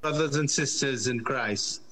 brothers 0.00 0.36
and 0.36 0.50
sisters 0.50 1.08
in 1.08 1.20
Christ. 1.20 1.82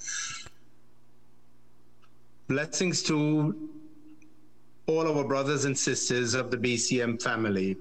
Blessings 2.48 3.02
to 3.02 3.68
all 4.86 5.18
our 5.18 5.24
brothers 5.24 5.66
and 5.66 5.76
sisters 5.76 6.32
of 6.32 6.50
the 6.50 6.56
BCM 6.56 7.22
family. 7.22 7.76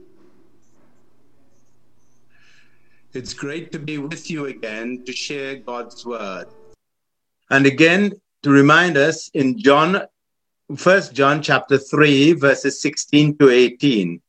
It's 3.13 3.33
great 3.33 3.71
to 3.71 3.79
be 3.79 3.97
with 3.97 4.29
you 4.29 4.47
again 4.47 5.03
to 5.05 5.13
share 5.13 5.55
God's 5.55 6.05
word. 6.05 6.47
And 7.49 7.65
again, 7.65 8.11
to 8.43 8.49
remind 8.49 8.97
us 8.97 9.29
in 9.33 9.57
John, 9.57 10.01
First 10.75 11.13
John 11.13 11.41
chapter 11.41 11.77
3, 11.77 12.33
verses 12.33 12.81
16 12.81 13.37
to 13.37 13.49
18, 13.49 14.21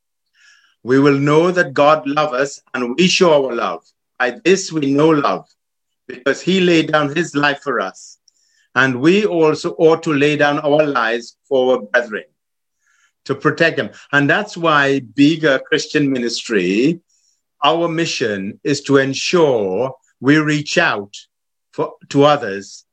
we 0.85 1.01
will 1.01 1.19
know 1.19 1.51
that 1.51 1.75
God 1.75 2.07
loves 2.07 2.35
us 2.35 2.63
and 2.73 2.95
we 2.97 3.09
show 3.09 3.45
our 3.45 3.53
love. 3.53 3.85
By 4.17 4.39
this 4.45 4.71
we 4.71 4.93
know 4.93 5.09
love, 5.09 5.49
because 6.09 6.41
he 6.41 6.61
laid 6.61 6.91
down 6.91 7.15
his 7.15 7.35
life 7.35 7.61
for 7.63 7.81
us. 7.81 8.19
And 8.75 9.01
we 9.01 9.27
also 9.27 9.73
ought 9.73 10.03
to 10.05 10.13
lay 10.13 10.37
down 10.37 10.59
our 10.59 10.87
lives 10.87 11.37
for 11.49 11.75
our 11.75 11.83
brethren 11.83 12.25
to 13.27 13.35
protect 13.35 13.77
them. 13.77 13.91
And 14.13 14.29
that's 14.29 14.57
why 14.57 15.01
bigger 15.01 15.59
Christian 15.59 16.11
ministry, 16.11 17.01
our 17.63 17.89
mission 17.89 18.59
is 18.65 18.81
to 18.83 18.97
ensure 18.97 19.95
we 20.21 20.39
reach 20.39 20.79
out 20.79 21.15
for, 21.73 21.95
to 22.09 22.25
others. 22.25 22.85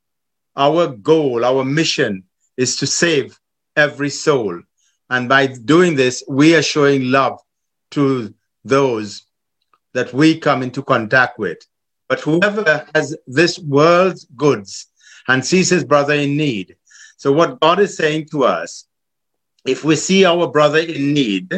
Our 0.57 0.87
goal, 0.87 1.43
our 1.45 1.63
mission 1.63 2.23
is 2.57 2.77
to 2.77 2.87
save 2.87 3.39
every 3.75 4.09
soul. 4.09 4.61
And 5.09 5.29
by 5.29 5.47
doing 5.47 5.95
this, 5.95 6.23
we 6.27 6.55
are 6.55 6.63
showing 6.63 7.11
love 7.11 7.39
to 7.91 8.33
those 8.63 9.23
that 9.93 10.13
we 10.13 10.39
come 10.39 10.63
into 10.63 10.83
contact 10.83 11.37
with. 11.39 11.59
But 12.07 12.19
whoever 12.19 12.85
has 12.93 13.15
this 13.25 13.57
world's 13.59 14.25
goods 14.35 14.87
and 15.27 15.45
sees 15.45 15.69
his 15.69 15.83
brother 15.83 16.13
in 16.13 16.37
need. 16.37 16.75
So, 17.17 17.31
what 17.31 17.59
God 17.59 17.79
is 17.79 17.97
saying 17.97 18.27
to 18.31 18.43
us, 18.43 18.85
if 19.65 19.83
we 19.83 19.95
see 19.95 20.25
our 20.25 20.47
brother 20.47 20.79
in 20.79 21.13
need 21.13 21.51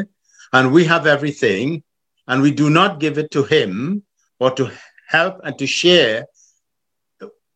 and 0.54 0.72
we 0.72 0.86
have 0.86 1.06
everything 1.06 1.84
and 2.28 2.42
we 2.42 2.52
do 2.52 2.70
not 2.70 3.00
give 3.00 3.18
it 3.18 3.32
to 3.32 3.44
him 3.44 4.04
or 4.40 4.52
to 4.52 4.72
help 5.08 5.42
and 5.44 5.58
to 5.60 5.68
share 5.68 6.28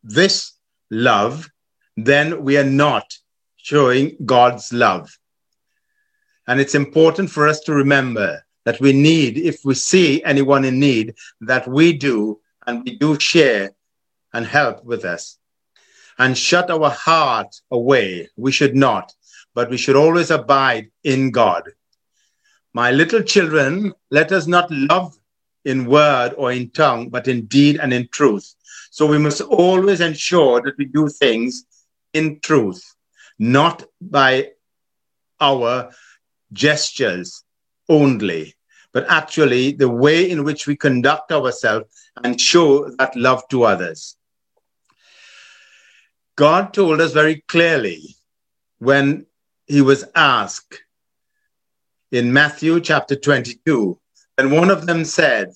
this 0.04 0.54
love, 0.90 1.50
then 1.96 2.44
we 2.44 2.58
are 2.58 2.66
not 2.66 3.18
showing 3.56 4.18
God's 4.26 4.74
love. 4.74 5.18
And 6.48 6.60
it's 6.60 6.76
important 6.76 7.30
for 7.30 7.48
us 7.48 7.62
to 7.62 7.74
remember 7.74 8.44
that 8.66 8.82
we 8.82 8.94
need, 8.94 9.38
if 9.38 9.64
we 9.64 9.74
see 9.74 10.24
anyone 10.24 10.66
in 10.66 10.80
need, 10.80 11.16
that 11.42 11.68
we 11.68 11.94
do 11.94 12.41
and 12.66 12.84
we 12.84 12.98
do 12.98 13.20
share 13.20 13.72
and 14.34 14.46
help 14.46 14.84
with 14.84 15.06
us. 15.06 15.38
And 16.18 16.38
shut 16.38 16.70
our 16.70 16.90
heart 16.90 17.56
away. 17.72 18.30
We 18.38 18.52
should 18.52 18.76
not, 18.76 19.14
but 19.56 19.70
we 19.70 19.78
should 19.78 19.96
always 19.96 20.30
abide 20.30 20.92
in 21.04 21.32
God. 21.32 21.64
My 22.74 22.92
little 22.92 23.22
children, 23.22 23.94
let 24.12 24.32
us 24.32 24.48
not 24.48 24.70
love 24.72 25.18
in 25.66 25.86
word 25.86 26.34
or 26.38 26.52
in 26.52 26.70
tongue, 26.70 27.10
but 27.10 27.28
in 27.28 27.46
deed 27.46 27.80
and 27.82 27.94
in 27.94 28.08
truth. 28.12 28.54
So 28.92 29.06
we 29.06 29.18
must 29.18 29.42
always 29.42 30.02
ensure 30.02 30.62
that 30.62 30.78
we 30.78 30.86
do 30.86 31.08
things 31.08 31.66
in 32.14 32.40
truth, 32.40 32.84
not 33.40 33.84
by 34.00 34.52
our 35.40 35.92
gestures 36.54 37.44
only, 37.90 38.56
but 38.94 39.06
actually 39.10 39.72
the 39.72 39.90
way 39.90 40.30
in 40.30 40.44
which 40.44 40.68
we 40.68 40.76
conduct 40.76 41.32
ourselves 41.32 41.86
and 42.24 42.40
show 42.40 42.90
that 42.98 43.16
love 43.16 43.48
to 43.50 43.64
others. 43.64 44.18
God 46.36 46.74
told 46.74 47.02
us 47.02 47.14
very 47.14 47.44
clearly 47.48 48.16
when 48.80 49.26
he 49.68 49.82
was 49.82 50.06
asked 50.16 50.84
in 52.12 52.34
Matthew 52.34 52.80
chapter 52.82 53.16
22, 53.16 53.98
and 54.38 54.52
one 54.52 54.70
of 54.70 54.86
them 54.86 55.06
said, 55.06 55.54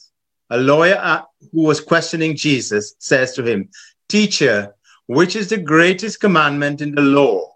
a 0.50 0.58
lawyer 0.58 1.24
who 1.52 1.64
was 1.64 1.82
questioning 1.82 2.36
Jesus 2.36 2.96
says 3.00 3.34
to 3.34 3.44
him, 3.44 3.70
Teacher, 4.08 4.76
which 5.08 5.36
is 5.36 5.50
the 5.50 5.58
greatest 5.58 6.20
commandment 6.20 6.82
in 6.82 6.94
the 6.94 7.02
law? 7.02 7.56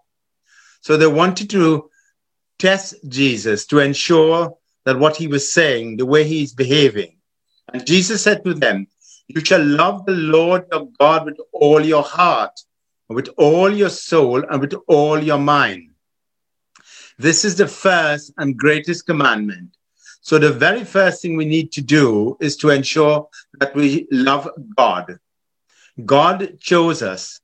So 0.80 0.96
they 0.96 1.06
wanted 1.06 1.50
to 1.50 1.90
test 2.58 2.94
Jesus 3.08 3.66
to 3.66 3.78
ensure 3.78 4.56
that 4.90 4.98
what 4.98 5.14
he 5.14 5.28
was 5.28 5.52
saying, 5.52 5.98
the 5.98 6.04
way 6.04 6.24
he's 6.24 6.52
behaving. 6.52 7.16
And 7.72 7.86
Jesus 7.86 8.24
said 8.24 8.42
to 8.44 8.52
them, 8.52 8.88
You 9.28 9.40
shall 9.44 9.64
love 9.64 10.04
the 10.04 10.14
Lord 10.14 10.66
your 10.72 10.88
God 10.98 11.26
with 11.26 11.38
all 11.52 11.80
your 11.80 12.02
heart, 12.02 12.58
with 13.08 13.28
all 13.36 13.72
your 13.72 13.88
soul, 13.88 14.42
and 14.50 14.60
with 14.60 14.74
all 14.88 15.22
your 15.22 15.38
mind. 15.38 15.90
This 17.18 17.44
is 17.44 17.54
the 17.54 17.68
first 17.68 18.32
and 18.36 18.56
greatest 18.56 19.06
commandment. 19.06 19.76
So, 20.22 20.40
the 20.40 20.52
very 20.52 20.82
first 20.82 21.22
thing 21.22 21.36
we 21.36 21.44
need 21.44 21.70
to 21.72 21.82
do 21.82 22.36
is 22.40 22.56
to 22.56 22.70
ensure 22.70 23.28
that 23.60 23.72
we 23.76 24.08
love 24.10 24.48
God. 24.76 25.20
God 26.04 26.58
chose 26.58 27.00
us. 27.00 27.38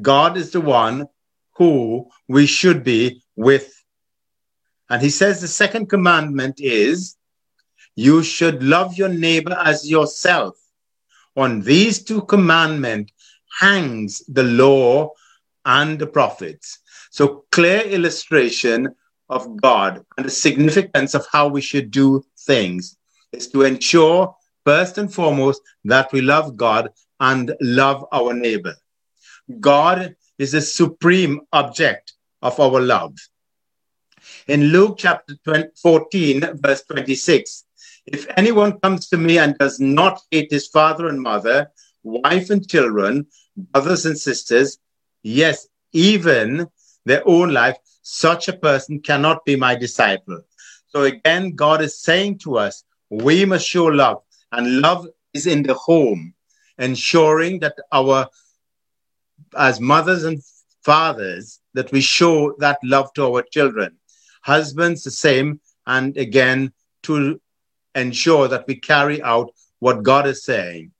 God 0.00 0.36
is 0.36 0.52
the 0.52 0.60
one 0.60 1.08
who 1.56 2.08
we 2.28 2.46
should 2.46 2.84
be 2.84 3.20
with 3.34 3.83
and 4.94 5.02
he 5.02 5.10
says 5.10 5.40
the 5.40 5.48
second 5.48 5.86
commandment 5.86 6.60
is 6.60 7.16
you 7.96 8.22
should 8.22 8.62
love 8.62 8.96
your 8.96 9.08
neighbor 9.08 9.58
as 9.64 9.90
yourself. 9.90 10.54
On 11.34 11.62
these 11.62 12.04
two 12.04 12.22
commandments 12.22 13.12
hangs 13.58 14.22
the 14.28 14.44
law 14.44 15.10
and 15.64 15.98
the 15.98 16.06
prophets. 16.06 16.78
So 17.10 17.44
clear 17.50 17.80
illustration 17.80 18.94
of 19.28 19.60
God 19.60 20.06
and 20.16 20.26
the 20.26 20.30
significance 20.30 21.12
of 21.14 21.26
how 21.32 21.48
we 21.48 21.60
should 21.60 21.90
do 21.90 22.24
things 22.46 22.96
is 23.32 23.48
to 23.48 23.62
ensure 23.62 24.36
first 24.64 24.96
and 24.98 25.12
foremost 25.12 25.60
that 25.86 26.12
we 26.12 26.20
love 26.20 26.56
God 26.56 26.90
and 27.18 27.52
love 27.60 28.06
our 28.12 28.32
neighbor. 28.32 28.76
God 29.58 30.14
is 30.38 30.52
the 30.52 30.60
supreme 30.60 31.40
object 31.52 32.12
of 32.42 32.60
our 32.60 32.80
love. 32.80 33.16
In 34.46 34.64
Luke 34.64 34.96
chapter 34.98 35.36
20, 35.44 35.68
14, 35.80 36.58
verse 36.58 36.82
26, 36.84 37.64
if 38.04 38.26
anyone 38.36 38.78
comes 38.80 39.08
to 39.08 39.16
me 39.16 39.38
and 39.38 39.56
does 39.56 39.80
not 39.80 40.20
hate 40.30 40.50
his 40.50 40.66
father 40.66 41.08
and 41.08 41.18
mother, 41.18 41.70
wife 42.02 42.50
and 42.50 42.68
children, 42.68 43.26
brothers 43.56 44.04
and 44.04 44.18
sisters, 44.18 44.78
yes, 45.22 45.66
even 45.92 46.68
their 47.06 47.26
own 47.26 47.54
life, 47.54 47.78
such 48.02 48.48
a 48.48 48.52
person 48.52 49.00
cannot 49.00 49.46
be 49.46 49.56
my 49.56 49.74
disciple. 49.74 50.42
So 50.88 51.04
again, 51.04 51.54
God 51.54 51.80
is 51.80 51.98
saying 51.98 52.38
to 52.40 52.58
us, 52.58 52.84
we 53.08 53.46
must 53.46 53.66
show 53.66 53.86
love, 53.86 54.22
and 54.52 54.82
love 54.82 55.08
is 55.32 55.46
in 55.46 55.62
the 55.62 55.74
home, 55.74 56.34
ensuring 56.76 57.60
that 57.60 57.76
our, 57.90 58.28
as 59.56 59.80
mothers 59.80 60.24
and 60.24 60.42
fathers, 60.82 61.60
that 61.72 61.90
we 61.92 62.02
show 62.02 62.54
that 62.58 62.78
love 62.82 63.10
to 63.14 63.24
our 63.24 63.42
children. 63.42 63.96
Husbands, 64.44 65.02
the 65.02 65.10
same. 65.10 65.60
And 65.86 66.16
again, 66.16 66.72
to 67.04 67.40
ensure 67.94 68.46
that 68.48 68.66
we 68.66 68.76
carry 68.76 69.22
out 69.22 69.50
what 69.78 70.02
God 70.02 70.26
is 70.26 70.44
saying. 70.44 70.92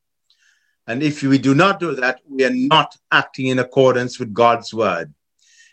And 0.87 1.03
if 1.03 1.23
we 1.23 1.39
do 1.39 1.55
not 1.55 1.79
do 1.81 1.95
that, 1.97 2.21
we 2.29 2.45
are 2.45 2.55
not 2.55 2.97
acting 3.11 3.47
in 3.47 3.59
accordance 3.59 4.19
with 4.19 4.33
God's 4.33 4.73
word. 4.73 5.13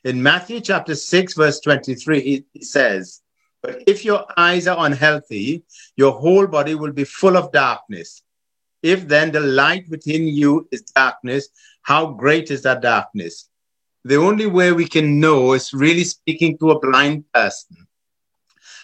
In 0.03 0.21
Matthew 0.21 0.59
chapter 0.61 0.95
6, 0.95 1.33
verse 1.33 1.59
23, 1.59 2.45
he 2.53 2.63
says, 2.63 3.21
But 3.61 3.83
if 3.87 4.03
your 4.03 4.25
eyes 4.35 4.67
are 4.67 4.85
unhealthy, 4.85 5.63
your 5.95 6.13
whole 6.13 6.47
body 6.47 6.75
will 6.75 6.91
be 6.91 7.03
full 7.03 7.37
of 7.37 7.51
darkness. 7.51 8.22
If 8.84 9.07
then 9.07 9.31
the 9.31 9.41
light 9.41 9.87
within 9.90 10.28
you 10.28 10.67
is 10.72 10.81
darkness, 10.81 11.49
how 11.84 12.07
great 12.13 12.51
is 12.51 12.63
that 12.63 12.81
darkness? 12.81 13.47
The 14.03 14.15
only 14.15 14.45
way 14.45 14.71
we 14.71 14.87
can 14.87 15.19
know 15.19 15.53
is 15.53 15.73
really 15.73 16.03
speaking 16.03 16.57
to 16.57 16.71
a 16.71 16.79
blind 16.79 17.23
person. 17.33 17.87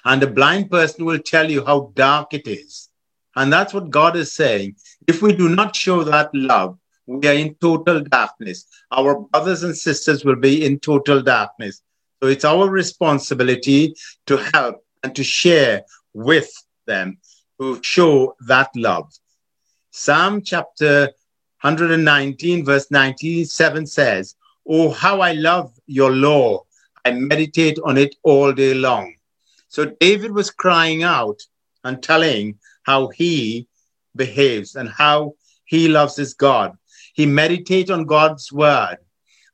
And 0.06 0.22
the 0.22 0.28
blind 0.28 0.70
person 0.70 1.06
will 1.06 1.20
tell 1.20 1.50
you 1.50 1.66
how 1.66 1.92
dark 1.96 2.34
it 2.34 2.48
is. 2.48 2.90
And 3.36 3.52
that's 3.52 3.74
what 3.74 3.90
God 3.90 4.16
is 4.16 4.34
saying. 4.34 4.76
If 5.08 5.22
we 5.22 5.34
do 5.34 5.50
not 5.50 5.76
show 5.76 6.04
that 6.04 6.30
love, 6.34 6.78
we 7.06 7.28
are 7.28 7.34
in 7.34 7.56
total 7.56 8.02
darkness. 8.02 8.66
Our 8.92 9.20
brothers 9.20 9.64
and 9.64 9.76
sisters 9.76 10.26
will 10.26 10.36
be 10.36 10.66
in 10.66 10.80
total 10.80 11.22
darkness. 11.22 11.82
So 12.22 12.30
it's 12.30 12.46
our 12.46 12.70
responsibility 12.70 13.96
to 14.26 14.38
help 14.54 14.84
and 15.04 15.16
to 15.16 15.24
share 15.24 15.84
with 16.14 16.52
them 16.86 17.18
to 17.60 17.80
show 17.84 18.36
that 18.48 18.70
love. 18.76 19.12
Psalm 19.92 20.42
chapter 20.42 21.12
119, 21.62 22.66
verse 22.66 22.92
97 22.92 23.86
says, 23.88 24.36
Oh, 24.68 24.90
how 24.92 25.22
I 25.22 25.34
love 25.34 25.72
your 25.86 26.12
law. 26.12 26.64
I 27.06 27.12
meditate 27.12 27.80
on 27.86 27.98
it 27.98 28.16
all 28.24 28.52
day 28.52 28.74
long. 28.74 29.16
So 29.70 29.86
David 30.00 30.32
was 30.32 30.52
crying 30.52 31.04
out 31.04 31.40
and 31.84 32.02
telling 32.04 32.60
how 32.84 33.08
he 33.08 33.68
behaves 34.16 34.76
and 34.76 34.90
how 34.90 35.36
he 35.66 35.88
loves 35.88 36.16
his 36.16 36.34
God. 36.34 36.78
he 37.14 37.26
meditate 37.26 37.90
on 37.90 38.06
God's 38.06 38.52
word. 38.52 38.98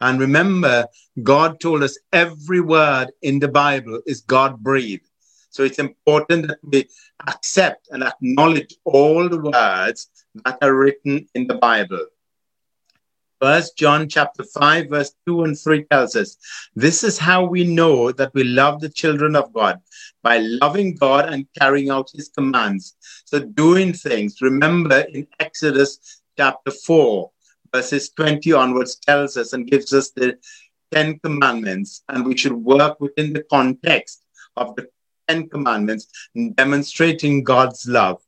And 0.01 0.19
remember, 0.19 0.85
God 1.23 1.61
told 1.61 1.81
us 1.81 1.97
every 2.11 2.59
word 2.59 3.07
in 3.21 3.39
the 3.39 3.47
Bible 3.47 4.01
is 4.05 4.19
God 4.19 4.59
breathed. 4.59 5.07
So 5.49 5.63
it's 5.63 5.79
important 5.79 6.47
that 6.47 6.57
we 6.61 6.89
accept 7.27 7.87
and 7.91 8.03
acknowledge 8.03 8.75
all 8.83 9.29
the 9.29 9.39
words 9.39 10.09
that 10.43 10.57
are 10.61 10.75
written 10.75 11.25
in 11.35 11.47
the 11.47 11.55
Bible. 11.55 12.05
First 13.43 13.77
John 13.77 14.07
chapter 14.07 14.45
5, 14.45 14.87
verse 14.87 15.11
2 15.27 15.43
and 15.43 15.59
3 15.59 15.83
tells 15.91 16.15
us 16.15 16.37
this 16.77 17.03
is 17.03 17.19
how 17.19 17.43
we 17.43 17.65
know 17.65 18.09
that 18.13 18.33
we 18.33 18.45
love 18.45 18.79
the 18.79 18.87
children 18.87 19.35
of 19.35 19.51
God 19.51 19.81
by 20.21 20.37
loving 20.37 20.95
God 20.95 21.27
and 21.27 21.45
carrying 21.59 21.89
out 21.89 22.09
his 22.13 22.29
commands. 22.29 22.95
So 23.25 23.41
doing 23.41 23.91
things. 23.91 24.41
Remember 24.41 24.99
in 24.99 25.27
Exodus 25.41 26.21
chapter 26.37 26.71
4, 26.71 27.29
verses 27.75 28.11
20 28.11 28.53
onwards 28.53 28.95
tells 28.95 29.35
us 29.35 29.51
and 29.51 29.69
gives 29.69 29.91
us 29.91 30.11
the 30.11 30.37
Ten 30.93 31.19
Commandments, 31.19 32.01
and 32.07 32.25
we 32.25 32.37
should 32.37 32.53
work 32.53 32.97
within 33.01 33.33
the 33.33 33.43
context 33.43 34.23
of 34.55 34.73
the 34.77 34.87
Ten 35.27 35.49
Commandments, 35.49 36.07
demonstrating 36.55 37.43
God's 37.43 37.85
love. 37.89 38.21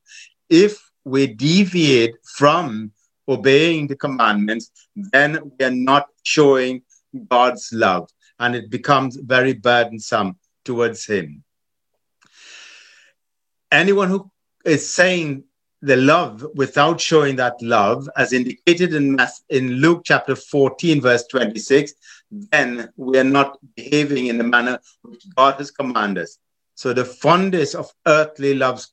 If 0.50 0.92
we 1.06 1.28
deviate 1.28 2.16
from 2.26 2.92
obeying 3.28 3.88
the 3.88 3.96
commandments, 3.96 4.72
then 4.96 5.52
we 5.58 5.66
are 5.66 5.72
not 5.72 6.08
showing 6.24 6.82
God's 7.30 7.72
love, 7.74 8.10
and 8.40 8.56
it 8.56 8.70
becomes 8.70 9.16
very 9.18 9.54
burdensome 9.54 10.38
towards 10.64 11.06
Him. 11.06 11.44
Anyone 13.72 14.10
who 14.10 14.32
is 14.66 14.88
saying 14.92 15.44
the 15.82 15.98
love 15.98 16.46
without 16.56 17.00
showing 17.00 17.36
that 17.36 17.62
love, 17.62 18.10
as 18.18 18.34
indicated 18.34 18.94
in, 18.94 19.18
in 19.50 19.74
Luke 19.74 20.02
chapter 20.04 20.36
14, 20.36 21.02
verse 21.02 21.28
26, 21.28 21.94
then 22.32 22.90
we 22.96 23.20
are 23.20 23.24
not 23.24 23.60
behaving 23.76 24.28
in 24.28 24.38
the 24.38 24.44
manner 24.44 24.80
which 25.04 25.24
God 25.36 25.56
has 25.56 25.72
commanded 25.72 26.24
us. 26.24 26.40
So 26.74 26.92
the 26.92 27.06
fondest 27.06 27.76
of 27.76 27.92
earthly 28.08 28.56
love 28.56 28.84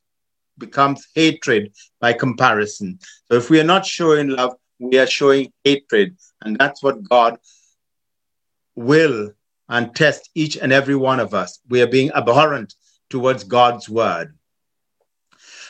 becomes 0.57 1.07
hatred 1.15 1.73
by 1.99 2.13
comparison. 2.13 2.99
So 3.29 3.37
if 3.37 3.49
we 3.49 3.59
are 3.59 3.65
not 3.65 3.85
showing 3.85 4.29
love, 4.29 4.55
we 4.79 4.97
are 4.99 5.07
showing 5.07 5.51
hatred. 5.63 6.17
And 6.41 6.57
that's 6.57 6.83
what 6.83 7.07
God 7.07 7.37
will 8.75 9.31
and 9.69 9.95
test 9.95 10.29
each 10.35 10.57
and 10.57 10.71
every 10.71 10.95
one 10.95 11.19
of 11.19 11.33
us. 11.33 11.59
We 11.69 11.81
are 11.81 11.87
being 11.87 12.11
abhorrent 12.11 12.75
towards 13.09 13.43
God's 13.43 13.89
word. 13.89 14.37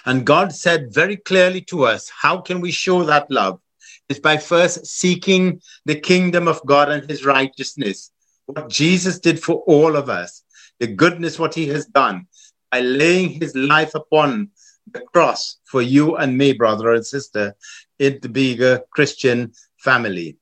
And 0.06 0.26
God 0.26 0.54
said 0.54 0.94
very 0.94 1.18
clearly 1.18 1.62
to 1.62 1.86
us, 1.86 2.10
how 2.10 2.40
can 2.42 2.60
we 2.60 2.72
show 2.72 3.04
that 3.04 3.30
love? 3.32 3.60
Is 4.10 4.20
by 4.20 4.38
first 4.38 4.86
seeking 4.86 5.62
the 5.86 5.96
kingdom 5.96 6.48
of 6.48 6.62
God 6.66 6.90
and 6.90 7.10
his 7.10 7.26
righteousness. 7.26 8.12
What 8.46 8.70
Jesus 8.70 9.18
did 9.20 9.42
for 9.42 9.64
all 9.66 9.96
of 9.96 10.10
us, 10.10 10.44
the 10.80 10.88
goodness, 10.88 11.40
what 11.40 11.54
he 11.54 11.68
has 11.70 11.86
done 11.86 12.28
by 12.70 12.82
laying 12.82 13.30
his 13.30 13.56
life 13.56 13.96
upon 13.96 14.50
the 14.92 15.02
cross 15.02 15.58
for 15.66 15.82
you 15.82 16.16
and 16.18 16.38
me, 16.38 16.54
brother 16.54 16.94
and 16.94 17.06
sister, 17.06 17.56
in 18.00 18.20
the 18.22 18.30
bigger 18.30 18.82
Christian 18.92 19.54
family. 19.78 20.38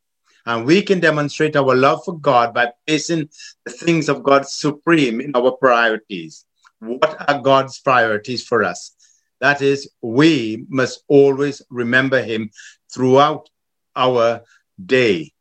And 0.45 0.65
we 0.65 0.81
can 0.81 0.99
demonstrate 0.99 1.55
our 1.55 1.75
love 1.75 2.03
for 2.03 2.17
God 2.17 2.53
by 2.53 2.71
placing 2.88 3.29
the 3.65 3.71
things 3.71 4.09
of 4.09 4.23
God 4.23 4.47
supreme 4.47 5.21
in 5.21 5.35
our 5.35 5.51
priorities. 5.51 6.45
What 6.79 7.15
are 7.29 7.39
God's 7.39 7.79
priorities 7.79 8.43
for 8.43 8.63
us? 8.63 8.95
That 9.39 9.61
is, 9.61 9.89
we 10.01 10.65
must 10.69 11.03
always 11.07 11.61
remember 11.69 12.21
him 12.21 12.51
throughout 12.93 13.49
our 13.95 14.41
day. 14.83 15.31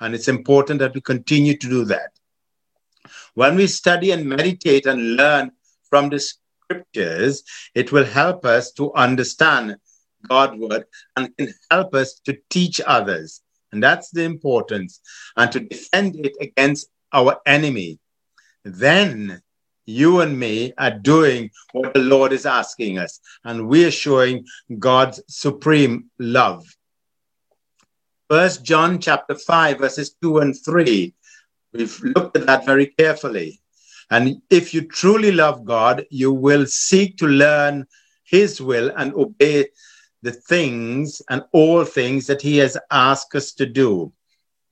And 0.00 0.14
it's 0.14 0.28
important 0.28 0.80
that 0.80 0.94
we 0.94 1.00
continue 1.00 1.56
to 1.56 1.68
do 1.68 1.84
that. 1.86 2.10
When 3.34 3.56
we 3.56 3.66
study 3.66 4.10
and 4.10 4.26
meditate 4.26 4.86
and 4.86 5.16
learn 5.16 5.52
from 5.88 6.10
the 6.10 6.22
scriptures, 6.72 7.42
it 7.74 7.92
will 7.92 8.04
help 8.04 8.44
us 8.44 8.72
to 8.72 8.92
understand 8.94 9.76
God's 10.28 10.58
word 10.60 10.84
and 11.16 11.36
can 11.36 11.52
help 11.70 11.94
us 11.94 12.20
to 12.24 12.38
teach 12.48 12.80
others. 12.86 13.42
And 13.72 13.82
that's 13.82 14.10
the 14.10 14.24
importance. 14.24 15.00
And 15.36 15.50
to 15.52 15.60
defend 15.60 16.16
it 16.16 16.34
against 16.40 16.88
our 17.12 17.40
enemy. 17.46 17.98
Then 18.64 19.42
you 19.86 20.20
and 20.20 20.38
me 20.38 20.72
are 20.78 20.90
doing 20.90 21.50
what 21.72 21.94
the 21.94 22.00
Lord 22.00 22.32
is 22.32 22.46
asking 22.46 22.98
us, 22.98 23.18
and 23.44 23.68
we're 23.68 23.90
showing 23.90 24.46
God's 24.78 25.20
supreme 25.26 26.10
love. 26.18 26.64
First 28.30 28.64
John 28.64 29.00
chapter 29.00 29.34
5, 29.34 29.78
verses 29.78 30.14
2 30.22 30.38
and 30.38 30.54
3. 30.56 31.12
We've 31.72 32.00
looked 32.00 32.36
at 32.36 32.46
that 32.46 32.64
very 32.64 32.86
carefully. 32.86 33.61
And 34.10 34.42
if 34.50 34.74
you 34.74 34.82
truly 34.82 35.32
love 35.32 35.64
God, 35.64 36.06
you 36.10 36.32
will 36.32 36.66
seek 36.66 37.16
to 37.18 37.26
learn 37.26 37.86
his 38.24 38.60
will 38.60 38.90
and 38.96 39.14
obey 39.14 39.68
the 40.22 40.32
things 40.32 41.20
and 41.28 41.42
all 41.52 41.84
things 41.84 42.26
that 42.26 42.40
he 42.42 42.58
has 42.58 42.76
asked 42.90 43.34
us 43.34 43.52
to 43.54 43.66
do. 43.66 44.12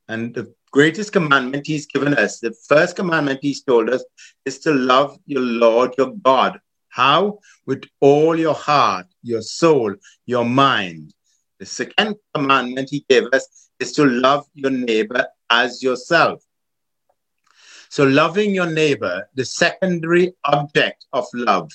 And 0.09 0.35
the 0.35 0.53
greatest 0.71 1.13
commandment 1.13 1.67
he's 1.67 1.87
given 1.87 2.15
us, 2.15 2.41
the 2.41 2.55
first 2.69 2.97
commandment 2.97 3.41
he's 3.43 3.63
told 3.63 3.91
us, 3.91 4.05
is 4.45 4.59
to 4.61 4.73
love 4.73 5.19
your 5.27 5.43
Lord, 5.43 5.95
your 5.99 6.13
God. 6.13 6.61
How? 6.89 7.39
With 7.67 7.85
all 8.01 8.39
your 8.39 8.55
heart, 8.55 9.07
your 9.23 9.43
soul, 9.43 9.95
your 10.27 10.45
mind. 10.45 11.13
The 11.59 11.67
second 11.67 12.17
commandment 12.35 12.89
he 12.91 13.05
gave 13.09 13.25
us 13.33 13.71
is 13.79 13.93
to 13.93 14.05
love 14.07 14.47
your 14.55 14.71
neighbor 14.71 15.27
as 15.51 15.83
yourself. 15.83 16.43
So, 17.91 18.05
loving 18.05 18.55
your 18.55 18.71
neighbor, 18.71 19.29
the 19.35 19.45
secondary 19.45 20.33
object 20.45 21.07
of 21.13 21.27
love. 21.35 21.73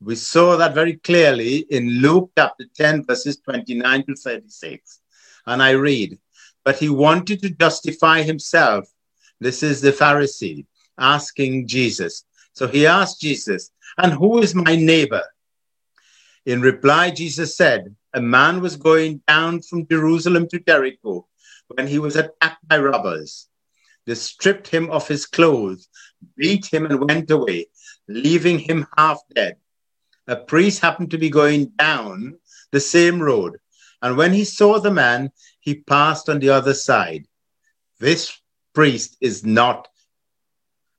We 0.00 0.16
saw 0.16 0.56
that 0.56 0.74
very 0.74 0.94
clearly 0.94 1.66
in 1.68 2.00
Luke 2.00 2.30
chapter 2.34 2.64
10, 2.74 3.04
verses 3.04 3.36
29 3.36 4.06
to 4.06 4.14
36. 4.14 5.00
And 5.46 5.62
I 5.62 5.72
read, 5.72 6.18
but 6.64 6.78
he 6.78 6.88
wanted 6.88 7.42
to 7.42 7.50
justify 7.50 8.22
himself. 8.22 8.88
This 9.38 9.62
is 9.62 9.82
the 9.82 9.92
Pharisee 9.92 10.64
asking 10.96 11.68
Jesus. 11.68 12.24
So 12.54 12.66
he 12.66 12.86
asked 12.86 13.20
Jesus, 13.20 13.70
And 13.98 14.14
who 14.14 14.38
is 14.38 14.54
my 14.54 14.76
neighbor? 14.76 15.24
In 16.46 16.62
reply, 16.62 17.10
Jesus 17.10 17.54
said, 17.54 17.94
A 18.14 18.20
man 18.20 18.62
was 18.62 18.76
going 18.76 19.20
down 19.28 19.60
from 19.60 19.86
Jerusalem 19.88 20.48
to 20.48 20.58
Jericho 20.58 21.26
when 21.68 21.86
he 21.86 21.98
was 21.98 22.16
attacked 22.16 22.66
by 22.66 22.78
robbers. 22.78 23.48
They 24.06 24.14
stripped 24.14 24.68
him 24.68 24.90
of 24.90 25.08
his 25.08 25.26
clothes, 25.26 25.88
beat 26.36 26.66
him, 26.66 26.86
and 26.86 27.08
went 27.08 27.30
away, 27.30 27.66
leaving 28.08 28.58
him 28.58 28.86
half 28.96 29.20
dead. 29.34 29.56
A 30.26 30.36
priest 30.36 30.80
happened 30.80 31.10
to 31.10 31.18
be 31.18 31.30
going 31.30 31.66
down 31.78 32.38
the 32.70 32.80
same 32.80 33.20
road, 33.20 33.58
and 34.02 34.16
when 34.16 34.32
he 34.32 34.44
saw 34.44 34.78
the 34.78 34.90
man, 34.90 35.30
he 35.60 35.76
passed 35.76 36.28
on 36.28 36.38
the 36.38 36.50
other 36.50 36.74
side. 36.74 37.26
This 37.98 38.38
priest 38.74 39.16
is 39.20 39.44
not, 39.44 39.88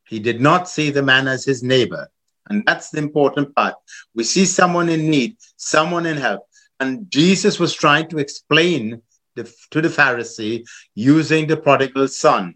he 0.08 0.20
did 0.20 0.42
not 0.42 0.68
see 0.68 0.90
the 0.90 1.04
man 1.04 1.28
as 1.28 1.46
his 1.46 1.62
neighbor. 1.62 2.10
And 2.50 2.64
that's 2.66 2.90
the 2.90 3.00
important 3.00 3.56
part. 3.56 3.76
We 4.14 4.24
see 4.24 4.46
someone 4.46 4.90
in 4.90 5.10
need, 5.10 5.38
someone 5.58 6.06
in 6.06 6.18
help. 6.18 6.48
And 6.80 7.10
Jesus 7.10 7.60
was 7.60 7.74
trying 7.74 8.08
to 8.10 8.18
explain 8.18 9.02
the, 9.36 9.52
to 9.72 9.82
the 9.82 9.90
Pharisee 9.90 10.66
using 10.94 11.48
the 11.48 11.58
prodigal 11.58 12.08
son. 12.08 12.56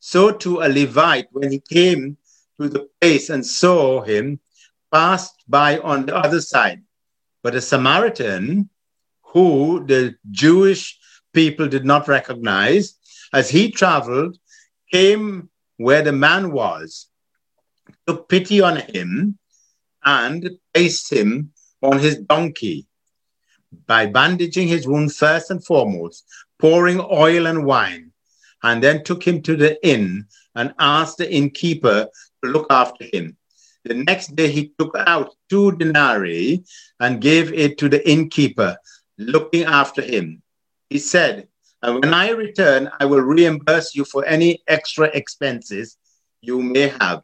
So 0.00 0.30
to 0.30 0.60
a 0.60 0.68
Levite, 0.68 1.28
when 1.32 1.50
he 1.50 1.60
came 1.60 2.16
to 2.60 2.68
the 2.68 2.88
place 3.00 3.30
and 3.30 3.44
saw 3.44 4.02
him, 4.02 4.40
passed 4.92 5.44
by 5.48 5.78
on 5.78 6.06
the 6.06 6.16
other 6.16 6.40
side. 6.40 6.82
But 7.42 7.54
a 7.54 7.60
Samaritan, 7.60 8.70
who 9.22 9.84
the 9.86 10.16
Jewish 10.30 10.98
people 11.32 11.68
did 11.68 11.84
not 11.84 12.08
recognize, 12.08 12.94
as 13.32 13.50
he 13.50 13.70
traveled, 13.70 14.38
came 14.92 15.50
where 15.76 16.02
the 16.02 16.12
man 16.12 16.52
was, 16.52 17.08
took 18.06 18.28
pity 18.28 18.60
on 18.60 18.76
him, 18.76 19.38
and 20.04 20.50
placed 20.72 21.12
him 21.12 21.52
on 21.82 21.98
his 21.98 22.16
donkey 22.18 22.86
by 23.86 24.06
bandaging 24.06 24.68
his 24.68 24.86
wound 24.86 25.12
first 25.12 25.50
and 25.50 25.64
foremost, 25.64 26.24
pouring 26.58 27.00
oil 27.00 27.46
and 27.46 27.66
wine, 27.66 28.05
and 28.66 28.82
then 28.82 29.04
took 29.04 29.22
him 29.22 29.40
to 29.42 29.54
the 29.56 29.72
inn 29.86 30.26
and 30.56 30.74
asked 30.80 31.18
the 31.18 31.32
innkeeper 31.32 32.08
to 32.42 32.50
look 32.50 32.66
after 32.68 33.04
him. 33.12 33.36
The 33.84 33.94
next 33.94 34.34
day 34.34 34.50
he 34.50 34.72
took 34.78 34.94
out 34.96 35.34
two 35.48 35.72
denarii 35.76 36.64
and 36.98 37.20
gave 37.20 37.52
it 37.52 37.78
to 37.78 37.88
the 37.88 38.02
innkeeper, 38.08 38.76
looking 39.18 39.62
after 39.62 40.02
him. 40.02 40.42
He 40.90 40.98
said, 40.98 41.46
And 41.82 42.00
when 42.00 42.12
I 42.12 42.30
return, 42.30 42.90
I 42.98 43.04
will 43.04 43.20
reimburse 43.20 43.94
you 43.94 44.04
for 44.04 44.24
any 44.24 44.62
extra 44.66 45.06
expenses 45.20 45.96
you 46.40 46.60
may 46.60 46.88
have. 47.00 47.22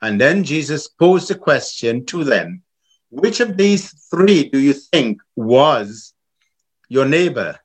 And 0.00 0.20
then 0.20 0.44
Jesus 0.44 0.86
posed 0.86 1.30
a 1.32 1.34
question 1.48 2.06
to 2.06 2.22
them 2.22 2.62
Which 3.10 3.40
of 3.40 3.56
these 3.56 3.84
three 4.10 4.48
do 4.48 4.60
you 4.60 4.74
think 4.74 5.20
was 5.34 6.14
your 6.88 7.06
neighbor? 7.06 7.58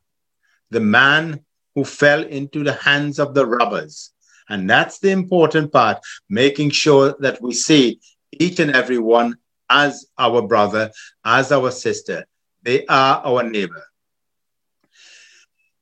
the 0.72 0.80
man 0.80 1.42
who 1.76 1.84
fell 1.84 2.24
into 2.24 2.64
the 2.64 2.74
hands 2.74 3.20
of 3.20 3.34
the 3.34 3.46
robbers. 3.46 4.12
And 4.50 4.70
that's 4.70 5.00
the 5.00 5.12
important 5.12 5.72
part, 5.72 6.00
making 6.30 6.72
sure 6.72 7.16
that 7.20 7.42
we 7.42 7.54
see 7.54 8.00
each 8.32 8.60
and 8.60 8.72
every 8.72 8.98
one 8.98 9.38
as 9.70 10.06
our 10.18 10.42
brother, 10.42 10.92
as 11.24 11.52
our 11.52 11.72
sister. 11.72 12.26
They 12.64 12.86
are 12.88 13.22
our 13.24 13.44
neighbor. 13.44 13.84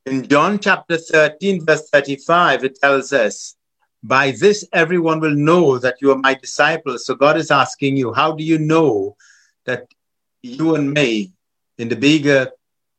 In 0.06 0.26
John 0.26 0.58
chapter 0.58 0.96
13, 0.96 1.66
verse 1.66 1.88
35, 1.92 2.64
it 2.64 2.78
tells 2.80 3.12
us, 3.12 3.56
By 4.02 4.30
this 4.30 4.66
everyone 4.72 5.20
will 5.20 5.34
know 5.34 5.78
that 5.78 5.96
you 6.00 6.10
are 6.12 6.16
my 6.16 6.34
disciples. 6.34 7.04
So 7.04 7.14
God 7.14 7.36
is 7.36 7.50
asking 7.50 7.96
you, 7.96 8.12
How 8.12 8.32
do 8.32 8.42
you 8.42 8.58
know 8.58 9.16
that 9.66 9.86
you 10.42 10.74
and 10.74 10.92
me 10.92 11.32
in 11.76 11.88
the 11.88 11.96
bigger 11.96 12.50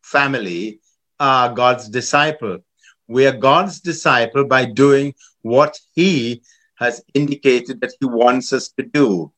family 0.03 0.79
are 1.19 1.53
God's 1.53 1.89
disciple? 1.89 2.59
We 3.11 3.27
are 3.27 3.35
God's 3.35 3.81
disciple 3.81 4.45
by 4.45 4.63
doing 4.63 5.15
what 5.41 5.77
He 5.93 6.43
has 6.75 7.03
indicated 7.13 7.81
that 7.81 7.91
He 7.99 8.05
wants 8.05 8.53
us 8.53 8.69
to 8.79 8.83
do. 8.83 9.33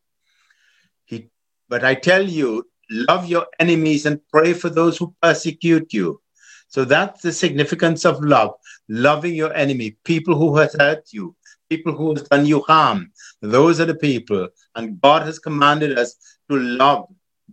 He, 1.06 1.32
but 1.70 1.84
I 1.84 1.96
tell 1.96 2.22
you, 2.22 2.70
love 2.92 3.25
your 3.25 3.48
enemies 3.60 4.06
and 4.06 4.22
pray 4.30 4.53
for 4.53 4.70
those 4.70 5.00
who 5.00 5.15
persecute 5.24 5.92
you. 5.92 6.22
So 6.68 6.86
that's 6.86 7.24
the 7.24 7.32
significance 7.32 8.06
of 8.06 8.24
love, 8.24 8.51
loving 8.89 9.34
your 9.34 9.53
enemy, 9.56 9.98
people 10.03 10.38
who 10.38 10.56
have 10.58 10.74
hurt 10.80 11.06
you, 11.12 11.36
people 11.68 11.94
who 11.94 12.13
have 12.13 12.30
done 12.30 12.46
you 12.46 12.62
harm. 12.62 13.12
Those 13.42 13.80
are 13.80 13.86
the 13.86 13.96
people. 13.96 14.50
And 14.75 15.01
God 15.01 15.24
has 15.24 15.39
commanded 15.39 15.98
us 15.98 16.15
to 16.48 16.60
love 16.60 17.08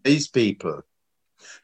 these 0.04 0.28
people. 0.28 0.82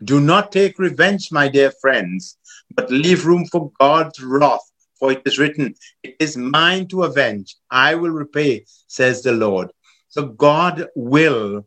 Do 0.03 0.19
not 0.19 0.51
take 0.51 0.79
revenge, 0.79 1.31
my 1.31 1.49
dear 1.49 1.73
friends, 1.73 2.39
but 2.75 2.91
leave 2.91 3.27
room 3.27 3.47
for 3.47 3.71
God's 3.81 4.21
wrath. 4.23 4.61
For 4.99 5.13
it 5.13 5.23
is 5.27 5.39
written, 5.39 5.75
It 6.03 6.17
is 6.19 6.37
mine 6.37 6.89
to 6.89 7.03
avenge. 7.03 7.57
I 7.71 7.95
will 7.95 8.11
repay, 8.11 8.65
says 8.87 9.23
the 9.23 9.33
Lord. 9.33 9.71
So 10.09 10.27
God 10.27 10.89
will 10.95 11.67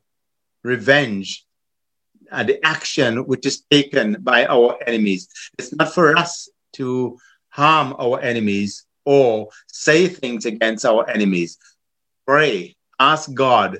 revenge 0.63 1.45
uh, 2.31 2.43
the 2.43 2.63
action 2.65 3.25
which 3.25 3.45
is 3.45 3.61
taken 3.69 4.17
by 4.21 4.45
our 4.45 4.77
enemies. 4.85 5.29
It's 5.57 5.73
not 5.75 5.93
for 5.93 6.17
us 6.17 6.49
to 6.73 7.17
harm 7.49 7.95
our 7.99 8.19
enemies 8.21 8.85
or 9.05 9.49
say 9.67 10.07
things 10.07 10.45
against 10.45 10.85
our 10.85 11.09
enemies. 11.09 11.57
Pray, 12.25 12.75
ask 12.99 13.33
God, 13.33 13.79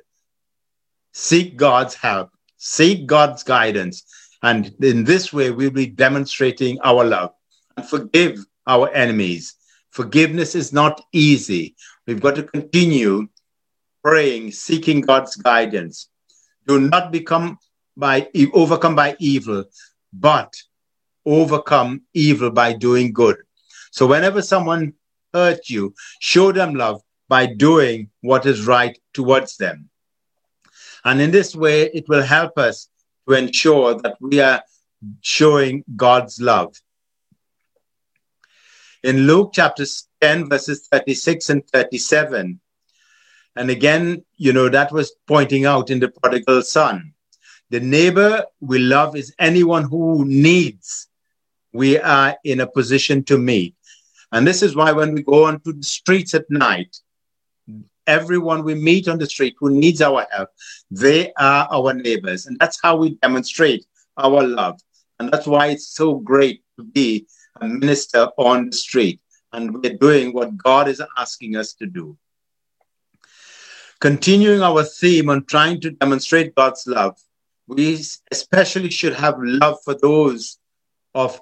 seek 1.13 1.57
God's 1.57 1.93
help, 1.95 2.31
seek 2.57 3.05
God's 3.05 3.43
guidance. 3.43 4.03
And 4.41 4.73
in 4.81 5.03
this 5.03 5.33
way, 5.33 5.51
we'll 5.51 5.71
be 5.71 5.87
demonstrating 5.87 6.79
our 6.83 7.03
love 7.03 7.33
and 7.75 7.85
forgive 7.85 8.45
our 8.67 8.89
enemies. 8.93 9.55
Forgiveness 9.91 10.55
is 10.55 10.71
not 10.71 11.01
easy. 11.11 11.75
We've 12.07 12.21
got 12.21 12.35
to 12.35 12.43
continue 12.43 13.27
praying, 14.03 14.51
seeking 14.51 15.01
God's 15.01 15.35
guidance. 15.35 16.09
Do 16.67 16.79
not 16.79 17.11
become 17.11 17.57
by 17.97 18.29
overcome 18.53 18.95
by 18.95 19.17
evil, 19.19 19.65
but 20.13 20.53
overcome 21.25 22.03
evil 22.13 22.49
by 22.49 22.73
doing 22.73 23.11
good. 23.11 23.37
So 23.91 24.07
whenever 24.07 24.41
someone 24.41 24.93
hurt 25.33 25.69
you, 25.69 25.93
show 26.19 26.51
them 26.51 26.75
love 26.75 27.01
by 27.27 27.45
doing 27.45 28.09
what 28.21 28.45
is 28.45 28.65
right 28.65 28.97
towards 29.13 29.57
them. 29.57 29.89
And 31.03 31.21
in 31.21 31.31
this 31.31 31.55
way, 31.55 31.83
it 31.93 32.07
will 32.07 32.23
help 32.23 32.57
us 32.57 32.89
to 33.29 33.35
ensure 33.35 33.95
that 34.01 34.15
we 34.19 34.39
are 34.39 34.63
showing 35.21 35.83
God's 35.95 36.41
love. 36.41 36.75
In 39.03 39.27
Luke 39.27 39.51
chapter 39.53 39.85
10, 40.21 40.49
verses 40.49 40.87
36 40.91 41.49
and 41.49 41.67
37, 41.67 42.59
and 43.55 43.69
again, 43.69 44.23
you 44.37 44.51
know, 44.51 44.69
that 44.69 44.91
was 44.91 45.15
pointing 45.27 45.65
out 45.65 45.89
in 45.89 45.99
the 45.99 46.09
prodigal 46.09 46.61
son. 46.63 47.13
The 47.69 47.79
neighbor 47.79 48.45
we 48.59 48.79
love 48.79 49.15
is 49.15 49.33
anyone 49.37 49.83
who 49.83 50.25
needs. 50.25 51.07
We 51.71 51.99
are 51.99 52.35
in 52.43 52.61
a 52.61 52.67
position 52.67 53.23
to 53.25 53.37
meet. 53.37 53.75
And 54.31 54.45
this 54.45 54.63
is 54.63 54.75
why 54.75 54.91
when 54.91 55.13
we 55.13 55.23
go 55.23 55.45
onto 55.45 55.73
the 55.73 55.83
streets 55.83 56.33
at 56.33 56.49
night, 56.49 56.97
everyone 58.09 58.63
we 58.63 58.75
meet 58.75 59.07
on 59.07 59.19
the 59.19 59.27
street 59.27 59.55
who 59.59 59.69
needs 59.69 60.01
our 60.01 60.25
help, 60.31 60.49
they 60.91 61.31
are 61.37 61.67
our 61.71 61.93
neighbors. 61.93 62.47
And 62.47 62.57
that's 62.59 62.79
how 62.81 62.97
we 62.97 63.11
demonstrate 63.21 63.85
our 64.17 64.43
love. 64.45 64.81
And 65.19 65.31
that's 65.31 65.47
why 65.47 65.67
it's 65.67 65.87
so 65.87 66.15
great 66.15 66.63
to 66.77 66.83
be 66.83 67.27
a 67.61 67.67
minister 67.67 68.29
on 68.37 68.69
the 68.71 68.75
street. 68.75 69.21
And 69.53 69.73
we're 69.73 69.97
doing 69.97 70.33
what 70.33 70.57
God 70.57 70.87
is 70.87 71.01
asking 71.17 71.55
us 71.55 71.73
to 71.73 71.85
do. 71.85 72.17
Continuing 73.99 74.61
our 74.61 74.83
theme 74.83 75.29
on 75.29 75.45
trying 75.45 75.81
to 75.81 75.91
demonstrate 75.91 76.55
God's 76.55 76.87
love, 76.87 77.17
we 77.67 77.99
especially 78.31 78.89
should 78.89 79.13
have 79.13 79.35
love 79.39 79.77
for 79.83 79.93
those 79.93 80.57
of 81.13 81.39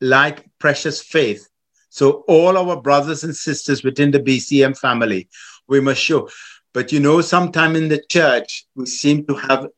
like 0.00 0.48
precious 0.58 1.02
faith. 1.02 1.48
So, 1.90 2.24
all 2.28 2.56
our 2.56 2.80
brothers 2.80 3.24
and 3.24 3.34
sisters 3.34 3.82
within 3.82 4.10
the 4.10 4.20
BCM 4.20 4.78
family, 4.78 5.28
we 5.68 5.80
must 5.80 6.00
show. 6.00 6.28
But 6.74 6.92
you 6.92 7.00
know, 7.00 7.20
sometime 7.20 7.76
in 7.76 7.88
the 7.88 8.02
church, 8.08 8.66
we 8.74 8.86
seem 8.86 9.26
to 9.26 9.34
have 9.34 9.68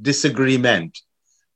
disagreement. 0.00 1.00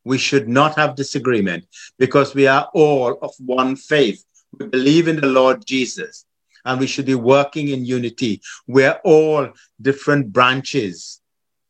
We 0.04 0.18
should 0.18 0.48
not 0.48 0.76
have 0.76 0.94
disagreement 0.94 1.66
because 1.98 2.34
we 2.34 2.46
are 2.46 2.68
all 2.74 3.18
of 3.20 3.32
one 3.38 3.76
faith. 3.76 4.24
We 4.58 4.66
believe 4.66 5.08
in 5.08 5.16
the 5.16 5.26
Lord 5.26 5.66
Jesus 5.66 6.24
and 6.64 6.80
we 6.80 6.86
should 6.86 7.06
be 7.06 7.14
working 7.14 7.68
in 7.68 7.84
unity. 7.84 8.40
We're 8.66 9.00
all 9.04 9.48
different 9.80 10.32
branches, 10.32 11.20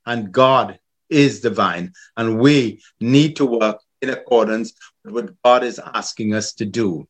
and 0.06 0.32
God 0.32 0.78
is 1.08 1.40
divine, 1.40 1.92
and 2.16 2.38
we 2.38 2.82
need 3.00 3.36
to 3.36 3.46
work 3.46 3.80
in 4.02 4.10
accordance 4.10 4.72
with 5.04 5.14
what 5.14 5.42
God 5.44 5.64
is 5.64 5.80
asking 5.94 6.34
us 6.34 6.52
to 6.54 6.64
do. 6.64 7.08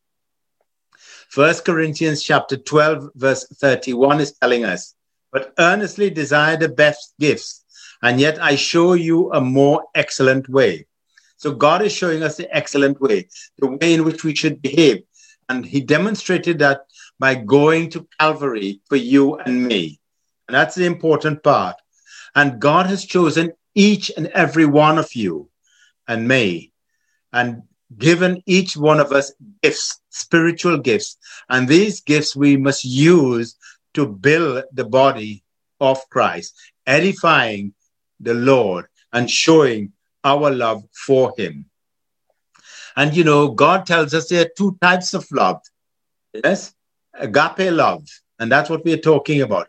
First 1.29 1.63
Corinthians 1.63 2.23
chapter 2.23 2.57
12, 2.57 3.11
verse 3.13 3.45
31 3.47 4.19
is 4.19 4.31
telling 4.31 4.65
us, 4.65 4.95
but 5.31 5.53
earnestly 5.59 6.09
desire 6.09 6.57
the 6.57 6.69
best 6.69 7.13
gifts, 7.19 7.63
and 8.01 8.19
yet 8.19 8.41
I 8.41 8.55
show 8.55 8.93
you 8.93 9.31
a 9.31 9.39
more 9.39 9.83
excellent 9.93 10.49
way. 10.49 10.87
So 11.37 11.53
God 11.53 11.83
is 11.83 11.91
showing 11.93 12.23
us 12.23 12.37
the 12.37 12.53
excellent 12.55 12.99
way, 12.99 13.27
the 13.59 13.67
way 13.67 13.93
in 13.93 14.05
which 14.05 14.23
we 14.23 14.33
should 14.33 14.59
behave. 14.59 15.03
And 15.47 15.63
he 15.63 15.81
demonstrated 15.81 16.57
that 16.59 16.81
by 17.19 17.35
going 17.35 17.91
to 17.91 18.07
Calvary 18.19 18.81
for 18.89 18.95
you 18.95 19.35
and 19.35 19.67
me. 19.67 19.99
And 20.47 20.55
that's 20.55 20.73
the 20.73 20.85
important 20.85 21.43
part. 21.43 21.75
And 22.35 22.59
God 22.59 22.87
has 22.87 23.05
chosen 23.05 23.53
each 23.75 24.11
and 24.17 24.27
every 24.27 24.65
one 24.65 24.97
of 24.97 25.15
you 25.15 25.49
and 26.07 26.27
me 26.27 26.73
and 27.31 27.61
given 27.97 28.41
each 28.45 28.77
one 28.77 28.99
of 28.99 29.11
us 29.11 29.33
gifts, 29.63 30.01
spiritual 30.09 30.77
gifts. 30.77 31.17
And 31.49 31.67
these 31.67 32.01
gifts 32.01 32.35
we 32.35 32.57
must 32.57 32.85
use 32.85 33.55
to 33.93 34.07
build 34.07 34.63
the 34.73 34.85
body 34.85 35.43
of 35.79 36.07
Christ, 36.09 36.55
edifying 36.85 37.73
the 38.19 38.33
Lord 38.33 38.85
and 39.13 39.29
showing 39.29 39.93
our 40.23 40.51
love 40.51 40.83
for 40.93 41.33
Him. 41.37 41.65
And 42.95 43.15
you 43.15 43.23
know, 43.23 43.49
God 43.49 43.85
tells 43.85 44.13
us 44.13 44.27
there 44.27 44.45
are 44.45 44.51
two 44.57 44.77
types 44.81 45.13
of 45.13 45.25
love. 45.31 45.61
Yes, 46.33 46.73
agape 47.13 47.71
love. 47.71 48.05
And 48.39 48.51
that's 48.51 48.69
what 48.69 48.85
we're 48.85 48.97
talking 48.97 49.41
about. 49.41 49.67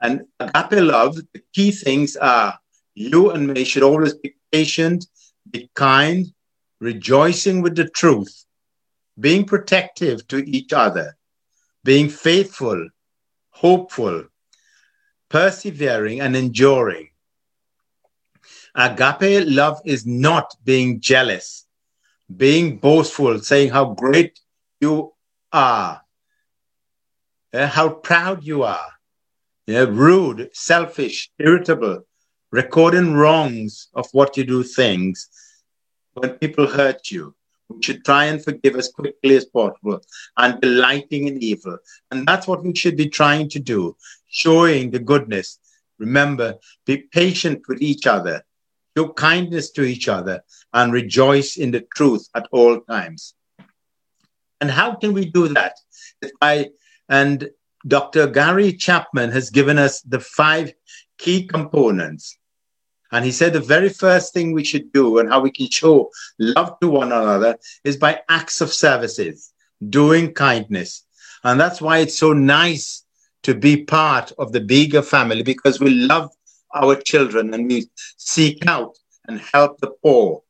And 0.00 0.22
agape 0.40 0.80
love, 0.82 1.16
the 1.16 1.42
key 1.52 1.72
things 1.72 2.16
are 2.16 2.58
you 2.94 3.30
and 3.30 3.48
me 3.48 3.64
should 3.64 3.82
always 3.82 4.14
be 4.14 4.34
patient, 4.50 5.06
be 5.50 5.70
kind, 5.74 6.26
rejoicing 6.80 7.62
with 7.62 7.76
the 7.76 7.88
truth, 7.88 8.44
being 9.18 9.44
protective 9.44 10.26
to 10.28 10.38
each 10.48 10.72
other, 10.72 11.16
being 11.84 12.08
faithful, 12.08 12.88
hopeful, 13.50 14.24
persevering, 15.28 16.20
and 16.20 16.36
enduring. 16.36 17.08
Agape 18.74 19.44
love 19.48 19.80
is 19.84 20.06
not 20.06 20.54
being 20.64 21.00
jealous, 21.00 21.66
being 22.34 22.78
boastful, 22.78 23.40
saying 23.40 23.70
how 23.70 23.94
great 23.94 24.38
you 24.80 25.12
are, 25.52 26.00
uh, 27.52 27.66
how 27.66 27.88
proud 27.88 28.44
you 28.44 28.62
are, 28.62 28.92
yeah, 29.66 29.86
rude, 29.88 30.50
selfish, 30.52 31.30
irritable, 31.38 32.02
recording 32.52 33.14
wrongs 33.14 33.88
of 33.94 34.06
what 34.12 34.36
you 34.36 34.44
do 34.44 34.62
things 34.62 35.28
when 36.18 36.32
people 36.38 36.66
hurt 36.66 37.10
you. 37.10 37.34
We 37.68 37.82
should 37.82 38.04
try 38.04 38.24
and 38.26 38.42
forgive 38.42 38.76
as 38.76 38.88
quickly 38.88 39.36
as 39.36 39.44
possible 39.44 40.00
and 40.36 40.60
delighting 40.60 41.28
in 41.28 41.42
evil. 41.42 41.78
And 42.10 42.26
that's 42.26 42.46
what 42.46 42.64
we 42.64 42.74
should 42.74 42.96
be 42.96 43.08
trying 43.08 43.50
to 43.50 43.58
do, 43.58 43.96
showing 44.28 44.90
the 44.90 44.98
goodness. 44.98 45.58
Remember, 45.98 46.54
be 46.86 46.98
patient 46.98 47.62
with 47.68 47.82
each 47.82 48.06
other, 48.06 48.42
show 48.96 49.08
kindness 49.12 49.70
to 49.72 49.82
each 49.82 50.08
other, 50.08 50.42
and 50.72 50.92
rejoice 50.92 51.56
in 51.56 51.70
the 51.70 51.86
truth 51.94 52.26
at 52.34 52.48
all 52.52 52.80
times. 52.80 53.34
And 54.60 54.70
how 54.70 54.94
can 54.94 55.12
we 55.12 55.26
do 55.26 55.48
that? 55.48 55.74
I, 56.40 56.70
and 57.08 57.50
Dr. 57.86 58.26
Gary 58.28 58.72
Chapman 58.72 59.30
has 59.30 59.50
given 59.50 59.78
us 59.78 60.00
the 60.02 60.20
five 60.20 60.72
key 61.18 61.46
components. 61.46 62.37
And 63.12 63.24
he 63.24 63.32
said 63.32 63.52
the 63.52 63.60
very 63.60 63.88
first 63.88 64.34
thing 64.34 64.52
we 64.52 64.64
should 64.64 64.92
do 64.92 65.18
and 65.18 65.28
how 65.28 65.40
we 65.40 65.50
can 65.50 65.70
show 65.70 66.10
love 66.38 66.78
to 66.80 66.88
one 66.88 67.12
another 67.12 67.58
is 67.84 67.96
by 67.96 68.20
acts 68.28 68.60
of 68.60 68.72
services, 68.72 69.52
doing 69.88 70.34
kindness. 70.34 71.04
And 71.44 71.58
that's 71.58 71.80
why 71.80 71.98
it's 71.98 72.18
so 72.18 72.32
nice 72.32 73.04
to 73.44 73.54
be 73.54 73.84
part 73.84 74.32
of 74.38 74.52
the 74.52 74.60
bigger 74.60 75.02
family 75.02 75.42
because 75.42 75.80
we 75.80 75.90
love 75.90 76.30
our 76.74 76.96
children 76.96 77.54
and 77.54 77.66
we 77.68 77.88
seek 78.16 78.66
out 78.66 78.98
and 79.26 79.40
help 79.52 79.80
the 79.80 79.92
poor. 80.02 80.42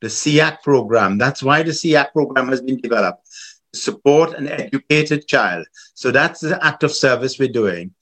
The 0.00 0.08
SEAC 0.10 0.62
program, 0.62 1.16
that's 1.16 1.42
why 1.42 1.62
the 1.62 1.70
SEAC 1.70 2.12
program 2.12 2.48
has 2.48 2.60
been 2.60 2.78
developed 2.78 3.26
to 3.72 3.80
support 3.80 4.34
an 4.34 4.48
educated 4.48 5.26
child. 5.26 5.66
So 5.94 6.10
that's 6.10 6.40
the 6.40 6.62
act 6.62 6.82
of 6.82 6.92
service 6.92 7.38
we're 7.38 7.48
doing, 7.48 7.94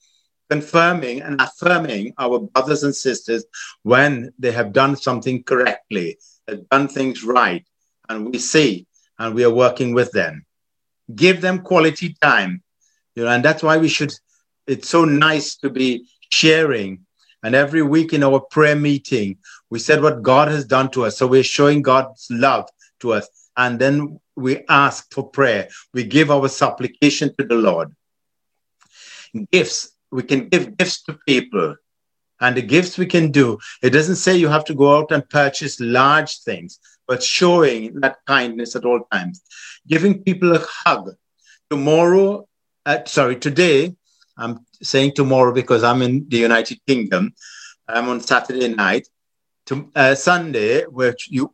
confirming 0.53 1.21
and 1.21 1.41
affirming 1.41 2.13
our 2.17 2.39
brothers 2.39 2.83
and 2.83 2.95
sisters 2.95 3.45
when 3.83 4.31
they 4.37 4.51
have 4.51 4.71
done 4.71 4.95
something 4.95 5.43
correctly, 5.43 6.17
have 6.47 6.67
done 6.69 6.87
things 6.87 7.23
right, 7.23 7.65
and 8.09 8.17
we 8.29 8.37
see 8.39 8.85
and 9.19 9.35
we 9.35 9.43
are 9.43 9.53
working 9.65 9.93
with 9.93 10.11
them. 10.11 10.45
Give 11.23 11.41
them 11.41 11.59
quality 11.59 12.15
time, 12.21 12.61
you 13.15 13.23
know, 13.23 13.29
and 13.29 13.43
that's 13.43 13.63
why 13.63 13.77
we 13.77 13.89
should. 13.89 14.13
It's 14.65 14.89
so 14.89 15.03
nice 15.05 15.57
to 15.57 15.69
be 15.69 16.07
sharing 16.29 17.05
and 17.43 17.55
every 17.55 17.81
week 17.81 18.13
in 18.13 18.23
our 18.23 18.39
prayer 18.39 18.75
meeting, 18.75 19.37
we 19.69 19.79
said 19.79 20.01
what 20.01 20.23
God 20.23 20.47
has 20.47 20.65
done 20.65 20.89
to 20.91 21.05
us. 21.05 21.17
So 21.17 21.27
we're 21.27 21.43
showing 21.43 21.81
God's 21.81 22.25
love 22.31 22.69
to 23.01 23.13
us. 23.13 23.27
And 23.57 23.77
then 23.77 24.19
we 24.35 24.63
ask 24.69 25.13
for 25.13 25.29
prayer. 25.29 25.67
We 25.93 26.05
give 26.05 26.31
our 26.31 26.47
supplication 26.47 27.35
to 27.37 27.45
the 27.45 27.55
Lord. 27.55 27.93
Gifts, 29.51 29.92
we 30.13 30.23
can 30.23 30.47
give 30.49 30.77
gifts 30.77 31.01
to 31.03 31.17
people. 31.27 31.75
And 32.39 32.55
the 32.57 32.61
gifts 32.61 32.97
we 32.97 33.05
can 33.05 33.31
do, 33.31 33.57
it 33.81 33.91
doesn't 33.91 34.17
say 34.17 34.35
you 34.35 34.49
have 34.49 34.65
to 34.65 34.73
go 34.73 34.97
out 34.97 35.11
and 35.11 35.27
purchase 35.29 35.79
large 35.79 36.39
things, 36.39 36.79
but 37.07 37.23
showing 37.23 37.99
that 38.01 38.17
kindness 38.27 38.75
at 38.75 38.85
all 38.85 39.01
times. 39.11 39.41
Giving 39.87 40.23
people 40.23 40.55
a 40.55 40.65
hug. 40.67 41.11
Tomorrow, 41.69 42.47
uh, 42.85 42.99
sorry, 43.05 43.37
today, 43.37 43.95
I'm 44.37 44.65
saying 44.81 45.13
tomorrow 45.15 45.53
because 45.53 45.83
I'm 45.83 46.01
in 46.01 46.27
the 46.27 46.37
United 46.37 46.79
Kingdom. 46.85 47.33
I'm 47.87 48.09
on 48.09 48.19
Saturday 48.21 48.67
night. 48.67 49.07
To, 49.67 49.89
uh, 49.95 50.15
Sunday, 50.15 50.83
which 50.83 51.29
you 51.31 51.53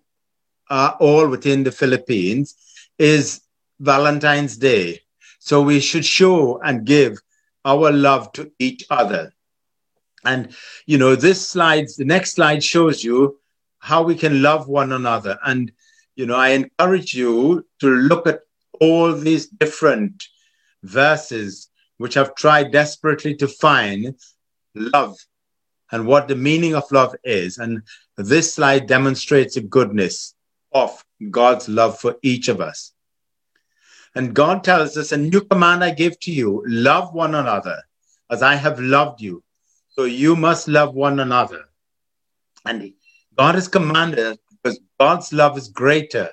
are 0.69 0.97
all 0.99 1.27
within 1.27 1.63
the 1.63 1.71
Philippines, 1.71 2.55
is 2.97 3.41
Valentine's 3.79 4.57
Day. 4.57 5.01
So 5.39 5.61
we 5.61 5.79
should 5.79 6.05
show 6.05 6.59
and 6.61 6.85
give 6.85 7.19
our 7.65 7.91
love 7.91 8.31
to 8.33 8.51
each 8.59 8.85
other. 8.89 9.33
And, 10.25 10.53
you 10.85 10.97
know, 10.97 11.15
this 11.15 11.47
slide, 11.47 11.87
the 11.97 12.05
next 12.05 12.33
slide 12.33 12.63
shows 12.63 13.03
you 13.03 13.39
how 13.79 14.03
we 14.03 14.15
can 14.15 14.41
love 14.41 14.67
one 14.67 14.91
another. 14.91 15.39
And, 15.45 15.71
you 16.15 16.25
know, 16.25 16.35
I 16.35 16.49
encourage 16.49 17.13
you 17.13 17.65
to 17.79 17.87
look 17.87 18.27
at 18.27 18.41
all 18.79 19.13
these 19.13 19.47
different 19.47 20.25
verses 20.83 21.69
which 21.97 22.13
have 22.13 22.35
tried 22.35 22.71
desperately 22.71 23.35
to 23.35 23.47
find 23.47 24.15
love 24.75 25.17
and 25.91 26.05
what 26.05 26.27
the 26.27 26.35
meaning 26.35 26.75
of 26.75 26.91
love 26.91 27.15
is. 27.23 27.57
And 27.57 27.81
this 28.17 28.53
slide 28.53 28.87
demonstrates 28.87 29.55
the 29.55 29.61
goodness 29.61 30.35
of 30.71 31.03
God's 31.29 31.67
love 31.67 31.99
for 31.99 32.15
each 32.21 32.47
of 32.47 32.61
us. 32.61 32.93
And 34.15 34.33
God 34.33 34.63
tells 34.63 34.97
us, 34.97 35.11
A 35.11 35.17
new 35.17 35.41
command 35.41 35.83
I 35.83 35.91
give 35.91 36.19
to 36.21 36.31
you 36.31 36.63
love 36.67 37.13
one 37.13 37.35
another 37.35 37.81
as 38.29 38.41
I 38.41 38.55
have 38.55 38.79
loved 38.79 39.21
you. 39.21 39.43
So 39.89 40.05
you 40.05 40.35
must 40.35 40.67
love 40.67 40.93
one 40.93 41.19
another. 41.19 41.65
And 42.65 42.93
God 43.37 43.55
has 43.55 43.67
commanded 43.67 44.19
us 44.19 44.37
because 44.49 44.79
God's 44.99 45.31
love 45.31 45.57
is 45.57 45.69
greater 45.69 46.29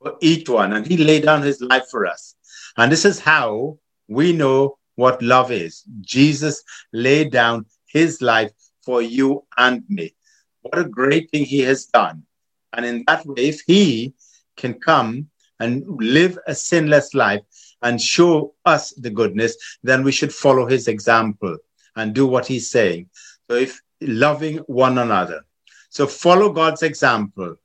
for 0.00 0.16
each 0.20 0.48
one. 0.48 0.72
And 0.72 0.86
He 0.86 0.96
laid 0.96 1.24
down 1.24 1.42
His 1.42 1.60
life 1.60 1.88
for 1.90 2.06
us. 2.06 2.34
And 2.76 2.92
this 2.92 3.04
is 3.04 3.18
how 3.18 3.78
we 4.08 4.32
know 4.32 4.78
what 4.98 5.22
love 5.22 5.52
is. 5.52 5.84
Jesus 6.00 6.62
laid 6.92 7.30
down 7.30 7.66
his 7.86 8.20
life 8.20 8.50
for 8.84 9.00
you 9.00 9.44
and 9.56 9.84
me. 9.88 10.14
What 10.62 10.78
a 10.78 10.84
great 10.84 11.30
thing 11.30 11.44
he 11.44 11.60
has 11.60 11.86
done. 11.86 12.24
And 12.72 12.84
in 12.84 13.04
that 13.06 13.24
way, 13.24 13.48
if 13.48 13.60
he 13.66 14.14
can 14.56 14.74
come 14.74 15.28
and 15.60 15.84
live 16.00 16.38
a 16.46 16.54
sinless 16.54 17.14
life 17.14 17.42
and 17.82 18.00
show 18.00 18.54
us 18.64 18.92
the 18.92 19.10
goodness, 19.10 19.56
then 19.82 20.02
we 20.02 20.12
should 20.12 20.32
follow 20.32 20.66
his 20.66 20.88
example 20.88 21.56
and 21.96 22.14
do 22.14 22.26
what 22.26 22.46
he's 22.46 22.70
saying. 22.70 23.08
So 23.48 23.56
if 23.56 23.80
loving 24.00 24.58
one 24.58 24.98
another. 24.98 25.44
So 25.90 26.06
follow 26.06 26.52
God's 26.52 26.82
example 26.82 27.56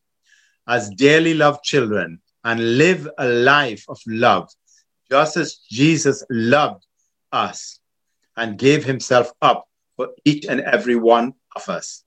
as 0.67 0.89
dearly 0.89 1.33
loved 1.33 1.63
children 1.63 2.21
and 2.43 2.77
live 2.77 3.09
a 3.17 3.27
life 3.27 3.85
of 3.89 3.99
love, 4.07 4.49
just 5.09 5.37
as 5.37 5.55
Jesus 5.69 6.23
loved 6.29 6.85
us 7.31 7.79
and 8.35 8.57
gave 8.57 8.85
himself 8.85 9.31
up 9.41 9.67
for 9.95 10.09
each 10.25 10.45
and 10.45 10.61
every 10.61 10.95
one 10.95 11.33
of 11.55 11.69
us. 11.69 12.03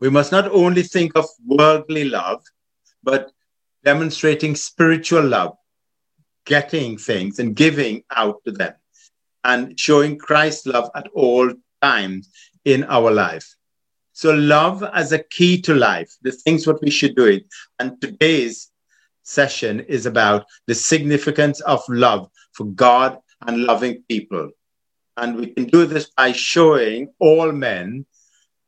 We 0.00 0.10
must 0.10 0.32
not 0.32 0.50
only 0.50 0.82
think 0.82 1.16
of 1.16 1.26
worldly 1.44 2.04
love, 2.04 2.44
but 3.02 3.32
demonstrating 3.86 4.56
spiritual 4.56 5.24
love, 5.24 5.56
getting 6.44 6.98
things 6.98 7.38
and 7.38 7.54
giving 7.54 8.02
out 8.10 8.42
to 8.44 8.50
them, 8.50 8.74
and 9.44 9.78
showing 9.78 10.18
Christ's 10.18 10.66
love 10.66 10.90
at 10.96 11.06
all 11.14 11.52
times 11.80 12.28
in 12.64 12.82
our 12.84 13.12
life. 13.12 13.48
So, 14.12 14.34
love 14.34 14.82
as 14.82 15.12
a 15.12 15.22
key 15.22 15.62
to 15.62 15.74
life, 15.74 16.10
the 16.22 16.32
things 16.32 16.66
what 16.66 16.82
we 16.82 16.90
should 16.90 17.14
do 17.14 17.26
it. 17.26 17.46
And 17.78 18.00
today's 18.00 18.72
session 19.22 19.78
is 19.80 20.04
about 20.04 20.46
the 20.66 20.74
significance 20.74 21.60
of 21.60 21.80
love 21.88 22.28
for 22.54 22.64
God 22.64 23.18
and 23.46 23.64
loving 23.64 24.02
people. 24.08 24.50
And 25.16 25.36
we 25.36 25.46
can 25.46 25.66
do 25.66 25.86
this 25.86 26.10
by 26.16 26.32
showing 26.32 27.12
all 27.20 27.52
men 27.52 28.04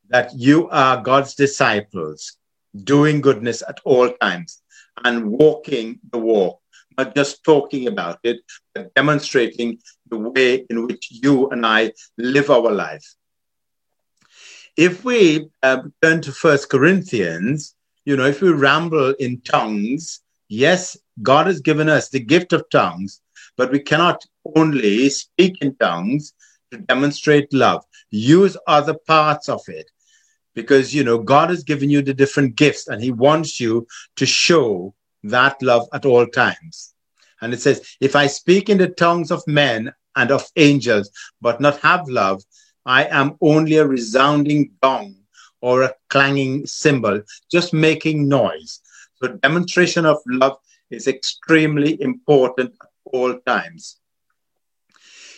that 0.07 0.31
you 0.33 0.69
are 0.69 1.03
God's 1.03 1.35
disciples, 1.35 2.37
doing 2.83 3.19
goodness 3.19 3.61
at 3.67 3.81
all 3.83 4.09
times 4.21 4.61
and 5.03 5.31
walking 5.31 5.99
the 6.11 6.17
walk, 6.17 6.59
not 6.97 7.15
just 7.15 7.43
talking 7.43 7.87
about 7.87 8.19
it, 8.23 8.39
but 8.73 8.93
demonstrating 8.93 9.79
the 10.09 10.17
way 10.17 10.65
in 10.69 10.85
which 10.85 11.07
you 11.11 11.49
and 11.49 11.65
I 11.65 11.93
live 12.17 12.49
our 12.49 12.71
life. 12.71 13.05
If 14.77 15.03
we 15.03 15.49
uh, 15.63 15.83
turn 16.01 16.21
to 16.21 16.31
First 16.31 16.69
Corinthians, 16.69 17.75
you 18.05 18.15
know, 18.15 18.25
if 18.25 18.41
we 18.41 18.51
ramble 18.51 19.13
in 19.19 19.41
tongues, 19.41 20.21
yes, 20.47 20.97
God 21.21 21.47
has 21.47 21.59
given 21.59 21.89
us 21.89 22.09
the 22.09 22.19
gift 22.19 22.53
of 22.53 22.69
tongues, 22.69 23.21
but 23.57 23.71
we 23.71 23.79
cannot 23.79 24.23
only 24.55 25.09
speak 25.09 25.61
in 25.61 25.75
tongues 25.75 26.33
to 26.71 26.77
demonstrate 26.77 27.51
love. 27.53 27.83
Use 28.09 28.55
other 28.67 28.93
parts 28.93 29.49
of 29.49 29.61
it 29.67 29.89
because, 30.55 30.93
you 30.93 31.03
know, 31.03 31.17
God 31.17 31.49
has 31.49 31.63
given 31.63 31.89
you 31.89 32.01
the 32.01 32.13
different 32.13 32.55
gifts 32.55 32.87
and 32.87 33.01
He 33.01 33.11
wants 33.11 33.59
you 33.59 33.87
to 34.17 34.25
show 34.25 34.93
that 35.23 35.61
love 35.61 35.87
at 35.93 36.05
all 36.05 36.25
times. 36.27 36.93
And 37.41 37.53
it 37.53 37.61
says, 37.61 37.95
if 38.01 38.15
I 38.15 38.27
speak 38.27 38.69
in 38.69 38.77
the 38.77 38.89
tongues 38.89 39.31
of 39.31 39.47
men 39.47 39.93
and 40.15 40.31
of 40.31 40.45
angels, 40.55 41.09
but 41.41 41.61
not 41.61 41.79
have 41.79 42.07
love, 42.07 42.43
I 42.85 43.05
am 43.05 43.37
only 43.41 43.77
a 43.77 43.87
resounding 43.87 44.71
gong 44.81 45.15
or 45.61 45.83
a 45.83 45.93
clanging 46.09 46.65
cymbal, 46.65 47.21
just 47.51 47.73
making 47.73 48.27
noise. 48.27 48.81
So, 49.15 49.27
demonstration 49.27 50.05
of 50.05 50.17
love 50.25 50.57
is 50.89 51.07
extremely 51.07 52.01
important 52.01 52.73
at 52.81 52.89
all 53.05 53.37
times. 53.45 53.99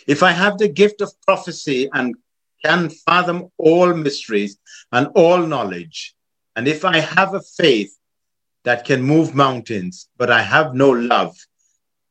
If 0.06 0.22
I 0.22 0.32
have 0.32 0.58
the 0.58 0.68
gift 0.68 1.00
of 1.00 1.12
prophecy 1.22 1.88
and 1.92 2.14
can 2.64 2.90
fathom 2.90 3.48
all 3.58 3.94
mysteries 3.94 4.58
and 4.90 5.08
all 5.14 5.46
knowledge, 5.46 6.14
and 6.56 6.68
if 6.68 6.84
I 6.84 6.98
have 6.98 7.34
a 7.34 7.40
faith 7.40 7.96
that 8.64 8.84
can 8.84 9.02
move 9.02 9.34
mountains, 9.34 10.08
but 10.16 10.30
I 10.30 10.42
have 10.42 10.74
no 10.74 10.90
love, 10.90 11.36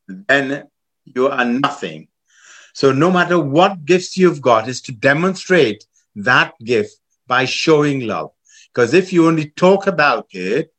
then 0.07 0.67
you 1.05 1.27
are 1.27 1.45
nothing. 1.45 2.07
So, 2.73 2.91
no 2.91 3.11
matter 3.11 3.39
what 3.39 3.85
gifts 3.85 4.17
you've 4.17 4.41
got, 4.41 4.67
is 4.67 4.81
to 4.83 4.91
demonstrate 4.91 5.85
that 6.15 6.53
gift 6.63 6.95
by 7.27 7.45
showing 7.45 8.01
love. 8.07 8.31
Because 8.73 8.93
if 8.93 9.11
you 9.11 9.27
only 9.27 9.49
talk 9.51 9.87
about 9.87 10.27
it, 10.31 10.73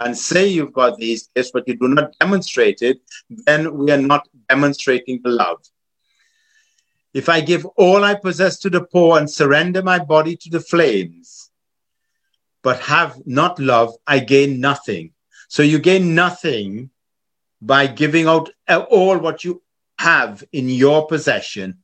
and 0.00 0.16
say 0.16 0.46
you've 0.46 0.72
got 0.72 0.98
these 0.98 1.28
gifts, 1.34 1.50
but 1.52 1.66
you 1.68 1.76
do 1.76 1.88
not 1.88 2.12
demonstrate 2.18 2.82
it, 2.82 3.00
then 3.30 3.76
we 3.76 3.90
are 3.90 4.00
not 4.00 4.28
demonstrating 4.48 5.20
the 5.22 5.30
love. 5.30 5.62
If 7.14 7.28
I 7.28 7.40
give 7.40 7.64
all 7.76 8.02
I 8.02 8.16
possess 8.16 8.58
to 8.60 8.70
the 8.70 8.82
poor 8.82 9.18
and 9.18 9.30
surrender 9.30 9.82
my 9.82 10.00
body 10.00 10.36
to 10.36 10.50
the 10.50 10.60
flames, 10.60 11.50
but 12.62 12.80
have 12.80 13.24
not 13.24 13.58
love, 13.60 13.94
I 14.06 14.18
gain 14.18 14.60
nothing. 14.60 15.12
So 15.48 15.62
you 15.62 15.78
gain 15.78 16.14
nothing 16.16 16.90
by 17.62 17.86
giving 17.86 18.26
out 18.26 18.50
all 18.90 19.16
what 19.18 19.44
you 19.44 19.62
have 19.98 20.42
in 20.52 20.68
your 20.68 21.06
possession, 21.06 21.78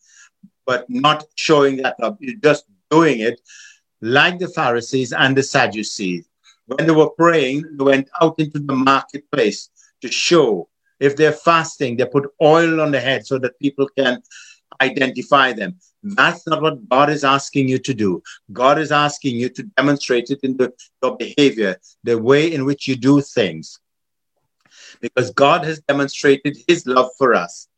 but 0.66 0.90
not 0.90 1.24
showing 1.36 1.76
that 1.78 2.00
love. 2.00 2.16
You're 2.18 2.40
just 2.42 2.64
doing 2.90 3.20
it 3.20 3.40
like 4.00 4.40
the 4.40 4.48
Pharisees 4.48 5.12
and 5.12 5.36
the 5.36 5.44
Sadducees. 5.44 6.26
When 6.66 6.86
they 6.86 6.92
were 6.92 7.10
praying, 7.10 7.64
they 7.76 7.84
went 7.84 8.08
out 8.20 8.38
into 8.38 8.58
the 8.58 8.74
marketplace 8.74 9.70
to 10.02 10.10
show 10.10 10.68
if 11.00 11.16
they're 11.16 11.32
fasting, 11.32 11.96
they 11.96 12.04
put 12.04 12.30
oil 12.42 12.80
on 12.80 12.92
the 12.92 13.00
head 13.00 13.26
so 13.26 13.38
that 13.38 13.58
people 13.58 13.88
can 13.96 14.22
identify 14.80 15.52
them. 15.52 15.78
That's 16.02 16.46
not 16.46 16.62
what 16.62 16.88
God 16.88 17.10
is 17.10 17.24
asking 17.24 17.68
you 17.68 17.78
to 17.78 17.94
do. 17.94 18.22
God 18.52 18.78
is 18.78 18.92
asking 18.92 19.36
you 19.36 19.48
to 19.50 19.62
demonstrate 19.76 20.30
it 20.30 20.40
in 20.42 20.56
the, 20.56 20.72
your 21.02 21.16
behavior, 21.16 21.76
the 22.04 22.18
way 22.18 22.52
in 22.52 22.64
which 22.64 22.88
you 22.88 22.96
do 22.96 23.20
things. 23.20 23.78
Because 25.00 25.30
God 25.30 25.64
has 25.64 25.80
demonstrated 25.80 26.56
his 26.66 26.86
love 26.86 27.10
for 27.18 27.34
us 27.34 27.68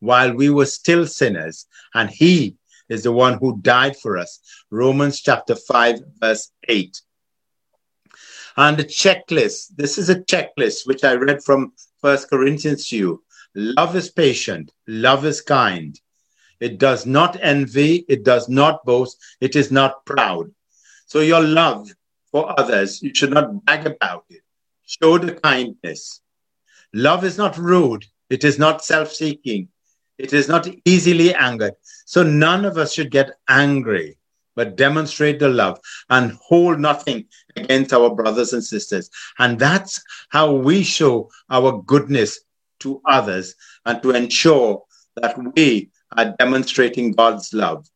while 0.00 0.32
we 0.34 0.50
were 0.50 0.66
still 0.66 1.06
sinners, 1.06 1.66
and 1.94 2.10
he 2.10 2.56
is 2.88 3.04
the 3.04 3.12
one 3.12 3.38
who 3.38 3.60
died 3.62 3.96
for 3.96 4.18
us. 4.18 4.40
Romans 4.70 5.20
chapter 5.20 5.54
5, 5.54 6.00
verse 6.20 6.50
8. 6.68 7.00
And 8.56 8.76
the 8.76 8.84
checklist 8.84 9.76
this 9.76 9.96
is 9.96 10.10
a 10.10 10.20
checklist 10.20 10.86
which 10.86 11.04
I 11.04 11.14
read 11.14 11.42
from 11.42 11.72
First 12.00 12.28
Corinthians 12.28 12.88
to 12.88 12.96
you. 12.96 13.24
Love 13.54 13.96
is 13.96 14.10
patient, 14.10 14.72
love 14.86 15.24
is 15.24 15.40
kind. 15.40 15.98
It 16.62 16.78
does 16.78 17.06
not 17.06 17.36
envy, 17.42 18.04
it 18.08 18.22
does 18.22 18.48
not 18.48 18.84
boast, 18.84 19.18
it 19.40 19.56
is 19.56 19.72
not 19.72 20.06
proud. 20.06 20.52
So, 21.06 21.18
your 21.18 21.42
love 21.42 21.90
for 22.30 22.54
others, 22.56 23.02
you 23.02 23.12
should 23.12 23.32
not 23.32 23.64
brag 23.64 23.84
about 23.84 24.26
it. 24.30 24.42
Show 24.86 25.18
the 25.18 25.32
kindness. 25.34 26.20
Love 26.94 27.24
is 27.24 27.36
not 27.36 27.58
rude, 27.58 28.04
it 28.30 28.44
is 28.44 28.60
not 28.60 28.84
self 28.84 29.10
seeking, 29.10 29.70
it 30.18 30.32
is 30.32 30.46
not 30.46 30.68
easily 30.84 31.34
angered. 31.34 31.74
So, 32.06 32.22
none 32.22 32.64
of 32.64 32.78
us 32.78 32.92
should 32.94 33.10
get 33.10 33.32
angry, 33.48 34.16
but 34.54 34.76
demonstrate 34.76 35.40
the 35.40 35.48
love 35.48 35.80
and 36.10 36.38
hold 36.46 36.78
nothing 36.78 37.24
against 37.56 37.92
our 37.92 38.14
brothers 38.14 38.52
and 38.52 38.62
sisters. 38.62 39.10
And 39.40 39.58
that's 39.58 40.00
how 40.28 40.52
we 40.52 40.84
show 40.84 41.28
our 41.50 41.82
goodness 41.82 42.38
to 42.82 43.02
others 43.04 43.56
and 43.84 44.00
to 44.04 44.12
ensure 44.12 44.84
that 45.16 45.36
we 45.56 45.90
are 46.16 46.34
demonstrating 46.38 47.12
God's 47.12 47.52
love. 47.52 47.88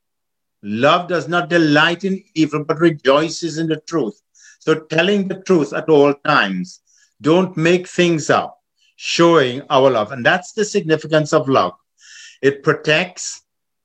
Love 0.62 1.09
does 1.09 1.29
not 1.29 1.48
delight 1.48 2.05
in 2.05 2.22
evil, 2.35 2.64
but 2.64 2.81
rejoices 2.81 3.59
in 3.59 3.68
the 3.68 3.81
truth. 3.81 4.20
So, 4.59 4.81
telling 4.81 5.29
the 5.29 5.42
truth 5.42 5.72
at 5.72 5.88
all 5.88 6.14
times, 6.24 6.81
don't 7.20 7.57
make 7.57 7.87
things 7.87 8.31
up, 8.31 8.59
showing 8.96 9.62
our 9.70 9.90
love. 9.90 10.12
And 10.12 10.24
that's 10.24 10.52
the 10.52 10.64
significance 10.64 11.33
of 11.33 11.48
love. 11.48 11.74
It 12.42 12.62
protects, 12.62 13.42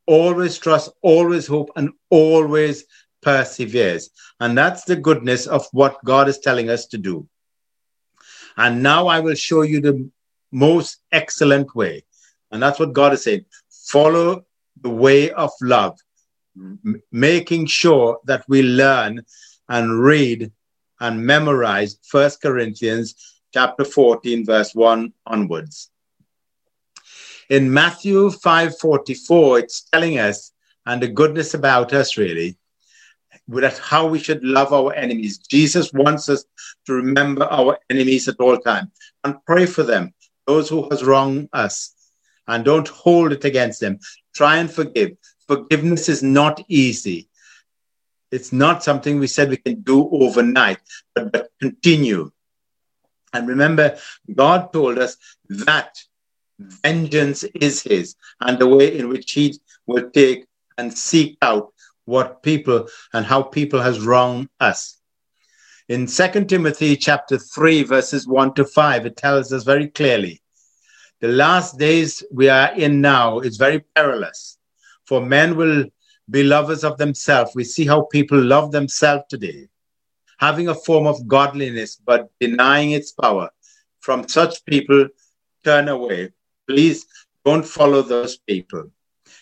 always 0.08 0.58
trusts, 0.58 0.90
always 1.02 1.48
hope, 1.48 1.70
and 1.76 1.92
always 2.10 2.86
perseveres. 3.22 4.10
And 4.40 4.58
that's 4.58 4.84
the 4.84 4.96
goodness 4.96 5.46
of 5.48 5.68
what 5.72 6.04
God 6.04 6.28
is 6.28 6.40
telling 6.40 6.70
us 6.70 6.88
to 6.88 6.98
do. 6.98 7.28
And 8.58 8.84
now 8.84 9.08
I 9.08 9.20
will 9.20 9.36
show 9.36 9.62
you 9.62 9.82
the 9.82 10.10
most 10.52 10.98
excellent 11.12 11.76
way. 11.76 12.04
And 12.52 12.62
that's 12.62 12.80
what 12.80 12.94
God 12.94 13.14
is 13.14 13.24
saying 13.24 13.46
follow 13.84 14.46
the 14.82 14.90
way 14.90 15.32
of 15.32 15.52
love, 15.62 15.98
m- 16.58 17.02
making 17.12 17.66
sure 17.66 18.20
that 18.26 18.44
we 18.48 18.64
learn 18.64 19.24
and 19.70 20.02
read 20.02 20.52
and 21.00 21.26
memorize 21.26 21.98
First 22.04 22.42
Corinthians 22.42 23.16
chapter 23.54 23.84
14, 23.84 24.46
verse 24.46 24.74
1 24.74 25.14
onwards. 25.26 25.90
In 27.50 27.74
Matthew 27.74 28.30
5:44, 28.30 29.60
it's 29.60 29.82
telling 29.92 30.20
us, 30.20 30.52
and 30.86 31.02
the 31.02 31.08
goodness 31.08 31.54
about 31.54 31.94
us 31.94 32.18
really, 32.18 32.58
that 33.48 33.78
how 33.78 34.08
we 34.08 34.20
should 34.20 34.44
love 34.44 34.72
our 34.72 34.94
enemies. 34.94 35.38
Jesus 35.38 35.92
wants 35.94 36.30
us 36.30 36.46
to 36.86 36.94
remember 36.94 37.46
our 37.46 37.78
enemies 37.90 38.28
at 38.28 38.40
all 38.40 38.58
times 38.58 38.90
and 39.24 39.36
pray 39.46 39.66
for 39.66 39.84
them, 39.84 40.14
those 40.48 40.70
who 40.70 40.88
has 40.90 41.04
wronged 41.04 41.50
us 41.54 41.94
and 42.48 42.66
don't 42.66 42.88
hold 42.88 43.32
it 43.32 43.46
against 43.46 43.80
them. 43.80 44.00
Try 44.34 44.58
and 44.58 44.72
forgive. 44.72 45.12
Forgiveness 45.48 46.10
is 46.10 46.24
not 46.24 46.64
easy. 46.68 47.30
It's 48.32 48.54
not 48.54 48.84
something 48.84 49.20
we 49.20 49.28
said 49.28 49.50
we 49.50 49.58
can 49.58 49.82
do 49.82 50.10
overnight, 50.10 50.80
but, 51.14 51.32
but 51.32 51.50
continue. 51.60 52.32
And 53.34 53.48
remember, 53.48 53.98
God 54.34 54.72
told 54.72 54.98
us 54.98 55.18
that 55.50 55.98
vengeance 56.60 57.44
is 57.44 57.82
His, 57.84 58.16
and 58.40 58.58
the 58.58 58.68
way 58.68 58.98
in 58.98 59.10
which 59.10 59.32
He 59.32 59.60
will 59.86 60.10
take 60.12 60.46
and 60.78 60.98
seek 60.98 61.38
out 61.42 61.74
what 62.06 62.44
people 62.44 62.88
and 63.14 63.26
how 63.26 63.42
people 63.42 63.82
has 63.82 64.00
wronged 64.00 64.50
us. 64.60 64.98
In 65.90 66.08
2 66.08 66.46
Timothy 66.46 66.96
chapter 66.96 67.38
3, 67.38 67.84
verses 67.84 68.28
1 68.28 68.54
to 68.56 68.66
5, 68.66 69.06
it 69.06 69.18
tells 69.18 69.52
us 69.52 69.64
very 69.64 69.88
clearly 69.88 70.41
the 71.22 71.28
last 71.28 71.78
days 71.78 72.24
we 72.32 72.50
are 72.50 72.74
in 72.74 73.00
now 73.00 73.40
is 73.40 73.58
very 73.58 73.80
perilous, 73.96 74.58
for 75.06 75.22
men 75.22 75.56
will 75.56 75.86
be 76.30 76.44
lovers 76.44 76.84
of 76.84 76.98
themselves. 76.98 77.52
We 77.54 77.64
see 77.64 77.86
how 77.86 78.04
people 78.12 78.42
love 78.42 78.72
themselves 78.72 79.26
today, 79.30 79.68
having 80.40 80.68
a 80.68 80.76
form 80.76 81.06
of 81.06 81.28
godliness 81.28 81.96
but 81.96 82.30
denying 82.40 82.92
its 82.92 83.12
power. 83.12 83.52
From 84.00 84.28
such 84.28 84.66
people, 84.66 85.10
turn 85.64 85.90
away. 85.90 86.32
Please 86.68 87.06
don't 87.46 87.66
follow 87.66 88.02
those 88.02 88.38
people. 88.38 88.90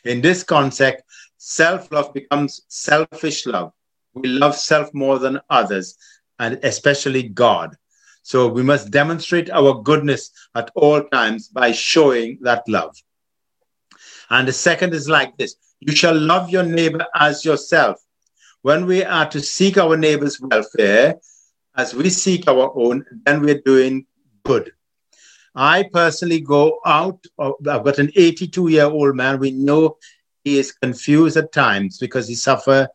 In 0.04 0.20
this 0.20 0.44
context, 0.44 1.06
self 1.38 1.90
love 1.94 2.14
becomes 2.14 2.62
selfish 2.68 3.46
love. 3.46 3.72
We 4.14 4.28
love 4.28 4.56
self 4.56 4.94
more 4.94 5.18
than 5.18 5.40
others, 5.50 5.98
and 6.40 6.60
especially 6.64 7.24
God. 7.24 7.78
So 8.22 8.48
we 8.48 8.64
must 8.64 8.92
demonstrate 8.92 9.50
our 9.50 9.82
goodness 9.82 10.32
at 10.56 10.72
all 10.76 11.04
times 11.04 11.48
by 11.48 11.72
showing 11.72 12.40
that 12.42 12.64
love. 12.68 12.96
And 14.30 14.48
the 14.48 14.54
second 14.54 14.94
is 14.94 15.10
like 15.10 15.38
this 15.38 15.56
you 15.80 15.96
shall 15.96 16.18
love 16.18 16.50
your 16.50 16.64
neighbor 16.64 17.06
as 17.16 17.46
yourself. 17.46 18.02
When 18.62 18.86
we 18.86 19.04
are 19.04 19.30
to 19.30 19.40
seek 19.40 19.78
our 19.78 19.96
neighbor's 19.96 20.40
welfare, 20.42 21.16
as 21.76 21.94
we 21.94 22.10
seek 22.10 22.48
our 22.48 22.74
own, 22.76 23.06
then 23.26 23.42
we're 23.42 23.62
doing 23.62 24.06
good. 24.44 24.72
I 25.56 25.86
personally 25.92 26.42
go 26.42 26.80
out, 26.86 27.24
I've 27.40 27.84
got 27.84 28.00
an 28.00 28.12
82 28.16 28.68
year 28.68 28.86
old 28.86 29.16
man. 29.16 29.40
We 29.40 29.52
know 29.52 29.98
he 30.44 30.60
is 30.60 30.72
confused 30.72 31.38
at 31.38 31.52
times 31.52 31.98
because 31.98 32.28
he 32.28 32.36
suffers 32.36 32.88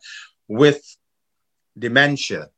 with 0.48 0.82
dementia. 1.78 2.48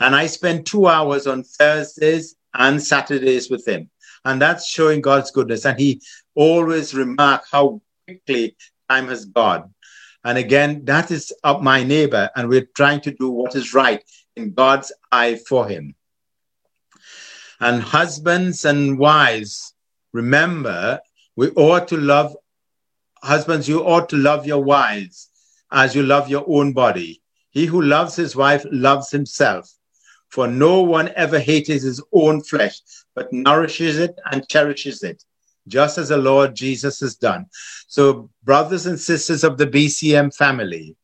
And 0.00 0.14
I 0.14 0.26
spend 0.26 0.66
two 0.66 0.86
hours 0.86 1.26
on 1.26 1.44
Thursdays 1.44 2.36
and 2.54 2.82
Saturdays 2.82 3.50
with 3.50 3.66
him. 3.66 3.90
And 4.24 4.40
that's 4.40 4.66
showing 4.66 5.00
God's 5.00 5.30
goodness. 5.30 5.66
And 5.66 5.78
he 5.78 6.00
always 6.34 6.94
remark 6.94 7.44
how 7.50 7.80
quickly 8.06 8.56
time 8.88 9.08
has 9.08 9.24
gone. 9.24 9.74
And 10.24 10.38
again, 10.38 10.84
that 10.86 11.10
is 11.10 11.32
up 11.44 11.62
my 11.62 11.82
neighbor, 11.82 12.30
and 12.34 12.48
we're 12.48 12.68
trying 12.74 13.02
to 13.02 13.10
do 13.10 13.28
what 13.28 13.54
is 13.54 13.74
right 13.74 14.02
in 14.36 14.54
God's 14.54 14.90
eye 15.12 15.36
for 15.36 15.68
him. 15.68 15.94
And 17.60 17.82
husbands 17.82 18.64
and 18.64 18.98
wives, 18.98 19.74
remember, 20.12 21.00
we 21.36 21.50
ought 21.50 21.88
to 21.88 21.98
love 21.98 22.34
husbands, 23.22 23.68
you 23.68 23.84
ought 23.84 24.08
to 24.10 24.16
love 24.16 24.46
your 24.46 24.62
wives 24.62 25.28
as 25.70 25.94
you 25.94 26.02
love 26.02 26.28
your 26.30 26.44
own 26.46 26.72
body. 26.72 27.20
He 27.50 27.66
who 27.66 27.82
loves 27.82 28.16
his 28.16 28.34
wife 28.34 28.64
loves 28.70 29.10
himself. 29.10 29.70
For 30.34 30.48
no 30.48 30.82
one 30.82 31.12
ever 31.14 31.38
hates 31.38 31.68
his 31.68 32.02
own 32.12 32.42
flesh, 32.42 32.80
but 33.14 33.32
nourishes 33.32 34.00
it 34.00 34.18
and 34.32 34.48
cherishes 34.48 35.04
it, 35.04 35.22
just 35.68 35.96
as 35.96 36.08
the 36.08 36.16
Lord 36.16 36.56
Jesus 36.56 36.98
has 36.98 37.14
done. 37.14 37.46
So, 37.86 38.30
brothers 38.42 38.86
and 38.86 38.98
sisters 38.98 39.44
of 39.44 39.58
the 39.58 39.68
BCM 39.68 40.34
family, 40.34 40.96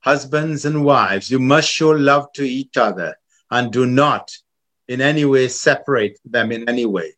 husbands 0.00 0.64
and 0.64 0.84
wives, 0.84 1.30
you 1.30 1.38
must 1.38 1.70
show 1.70 1.90
love 1.90 2.32
to 2.32 2.42
each 2.42 2.76
other 2.76 3.14
and 3.48 3.70
do 3.70 3.86
not 3.86 4.36
in 4.88 5.00
any 5.00 5.24
way 5.24 5.46
separate 5.46 6.18
them 6.24 6.50
in 6.50 6.68
any 6.68 6.84
way. 6.84 7.12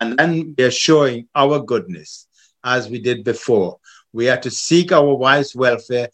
And 0.00 0.16
then 0.16 0.54
we 0.56 0.62
are 0.62 0.70
showing 0.70 1.26
our 1.34 1.58
goodness 1.58 2.28
as 2.62 2.88
we 2.88 3.00
did 3.00 3.24
before. 3.24 3.80
We 4.12 4.28
are 4.28 4.40
to 4.42 4.50
seek 4.52 4.92
our 4.92 5.12
wives' 5.16 5.56
welfare 5.56 6.10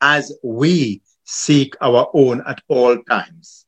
as 0.00 0.32
we 0.42 1.02
seek 1.24 1.76
our 1.82 2.08
own 2.14 2.42
at 2.46 2.62
all 2.68 2.96
times. 3.02 3.66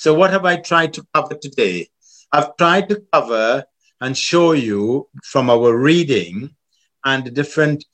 So, 0.00 0.14
what 0.14 0.30
have 0.30 0.46
I 0.46 0.56
tried 0.56 0.94
to 0.94 1.06
cover 1.12 1.34
today? 1.34 1.90
I've 2.32 2.56
tried 2.56 2.88
to 2.88 3.02
cover 3.12 3.66
and 4.00 4.16
show 4.16 4.52
you 4.52 5.10
from 5.22 5.50
our 5.50 5.76
reading 5.76 6.56
and 7.04 7.22
the 7.22 7.30
different 7.30 7.84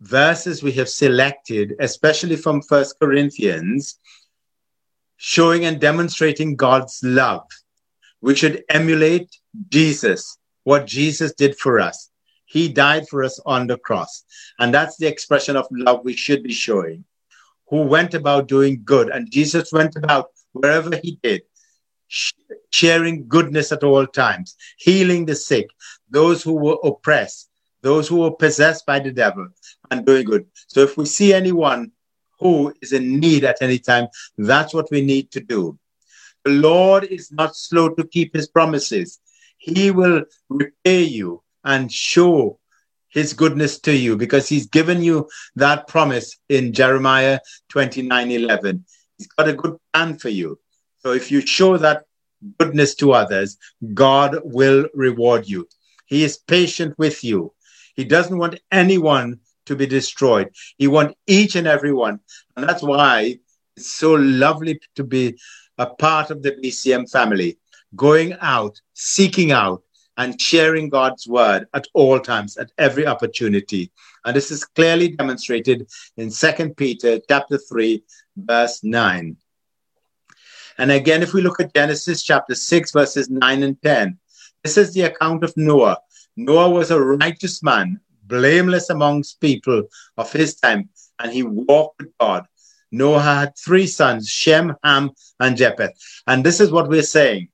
verses 0.00 0.62
we 0.62 0.70
have 0.74 0.88
selected, 0.88 1.74
especially 1.80 2.36
from 2.36 2.62
First 2.62 3.00
Corinthians, 3.00 3.98
showing 5.16 5.64
and 5.64 5.80
demonstrating 5.80 6.54
God's 6.54 7.00
love. 7.02 7.48
We 8.20 8.36
should 8.36 8.62
emulate 8.68 9.36
Jesus, 9.68 10.38
what 10.62 10.86
Jesus 10.86 11.32
did 11.32 11.58
for 11.58 11.80
us. 11.80 12.08
He 12.44 12.68
died 12.68 13.08
for 13.08 13.24
us 13.24 13.40
on 13.44 13.66
the 13.66 13.78
cross. 13.78 14.22
And 14.60 14.72
that's 14.72 14.96
the 14.96 15.08
expression 15.08 15.56
of 15.56 15.66
love 15.72 16.04
we 16.04 16.14
should 16.14 16.44
be 16.44 16.52
showing. 16.52 17.04
Who 17.70 17.82
went 17.82 18.14
about 18.14 18.46
doing 18.46 18.82
good. 18.84 19.08
And 19.08 19.28
Jesus 19.28 19.72
went 19.72 19.96
about 19.96 20.30
wherever 20.60 20.96
he 20.96 21.18
did, 21.22 21.42
sharing 22.70 23.28
goodness 23.28 23.72
at 23.72 23.84
all 23.84 24.06
times, 24.06 24.56
healing 24.78 25.26
the 25.26 25.34
sick, 25.34 25.66
those 26.10 26.42
who 26.42 26.54
were 26.54 26.78
oppressed, 26.84 27.48
those 27.82 28.08
who 28.08 28.16
were 28.16 28.30
possessed 28.32 28.86
by 28.86 28.98
the 28.98 29.10
devil, 29.12 29.48
and 29.90 30.06
doing 30.06 30.24
good. 30.24 30.46
So 30.68 30.80
if 30.80 30.96
we 30.96 31.06
see 31.06 31.32
anyone 31.32 31.92
who 32.40 32.72
is 32.82 32.92
in 32.92 33.18
need 33.18 33.44
at 33.44 33.62
any 33.62 33.78
time, 33.78 34.08
that's 34.36 34.74
what 34.74 34.88
we 34.90 35.02
need 35.02 35.30
to 35.32 35.40
do. 35.40 35.78
The 36.44 36.52
Lord 36.52 37.04
is 37.04 37.32
not 37.32 37.56
slow 37.56 37.88
to 37.90 38.06
keep 38.06 38.34
his 38.34 38.48
promises. 38.48 39.18
He 39.58 39.90
will 39.90 40.24
repay 40.48 41.02
you 41.02 41.42
and 41.64 41.90
show 41.90 42.60
his 43.08 43.32
goodness 43.32 43.78
to 43.80 43.96
you 43.96 44.16
because 44.16 44.48
he's 44.48 44.66
given 44.66 45.02
you 45.02 45.28
that 45.56 45.88
promise 45.88 46.36
in 46.48 46.72
Jeremiah 46.72 47.40
29 47.70 48.30
11. 48.30 48.84
He's 49.18 49.26
got 49.28 49.48
a 49.48 49.52
good 49.54 49.76
plan 49.92 50.18
for 50.18 50.28
you. 50.28 50.58
So 50.98 51.12
if 51.12 51.30
you 51.30 51.40
show 51.40 51.76
that 51.78 52.04
goodness 52.58 52.94
to 52.96 53.12
others, 53.12 53.56
God 53.94 54.38
will 54.44 54.86
reward 54.94 55.48
you. 55.48 55.68
He 56.06 56.22
is 56.24 56.38
patient 56.38 56.94
with 56.98 57.24
you. 57.24 57.52
He 57.94 58.04
doesn't 58.04 58.38
want 58.38 58.60
anyone 58.70 59.40
to 59.66 59.76
be 59.76 59.86
destroyed. 59.86 60.50
He 60.78 60.86
wants 60.86 61.14
each 61.26 61.56
and 61.56 61.66
every 61.66 61.92
one. 61.92 62.20
And 62.56 62.68
that's 62.68 62.82
why 62.82 63.38
it's 63.76 63.92
so 63.92 64.14
lovely 64.14 64.80
to 64.94 65.04
be 65.04 65.36
a 65.78 65.86
part 65.86 66.30
of 66.30 66.42
the 66.42 66.52
BCM 66.52 67.10
family, 67.10 67.58
going 67.94 68.36
out, 68.40 68.80
seeking 68.94 69.52
out, 69.52 69.82
and 70.16 70.40
sharing 70.40 70.88
God's 70.88 71.26
word 71.26 71.66
at 71.74 71.86
all 71.94 72.18
times, 72.18 72.56
at 72.56 72.72
every 72.78 73.06
opportunity. 73.06 73.90
And 74.24 74.34
this 74.34 74.50
is 74.50 74.64
clearly 74.64 75.08
demonstrated 75.08 75.88
in 76.16 76.30
2 76.30 76.74
Peter 76.76 77.20
chapter 77.28 77.58
3, 77.58 78.02
verse 78.36 78.82
9. 78.82 79.36
And 80.78 80.90
again, 80.90 81.22
if 81.22 81.32
we 81.32 81.42
look 81.42 81.60
at 81.60 81.74
Genesis 81.74 82.22
chapter 82.22 82.54
6, 82.54 82.92
verses 82.92 83.30
9 83.30 83.62
and 83.62 83.80
10, 83.82 84.18
this 84.62 84.76
is 84.76 84.92
the 84.92 85.02
account 85.02 85.44
of 85.44 85.56
Noah. 85.56 85.98
Noah 86.36 86.70
was 86.70 86.90
a 86.90 87.00
righteous 87.00 87.62
man, 87.62 88.00
blameless 88.24 88.90
amongst 88.90 89.40
people 89.40 89.84
of 90.16 90.32
his 90.32 90.56
time, 90.56 90.88
and 91.18 91.32
he 91.32 91.42
walked 91.42 92.02
with 92.02 92.12
God. 92.18 92.46
Noah 92.92 93.20
had 93.20 93.56
three 93.56 93.86
sons, 93.86 94.28
Shem, 94.28 94.74
Ham, 94.84 95.10
and 95.40 95.56
Japheth. 95.56 95.92
And 96.26 96.44
this 96.44 96.60
is 96.60 96.70
what 96.70 96.88
we're 96.88 97.02
saying. 97.02 97.48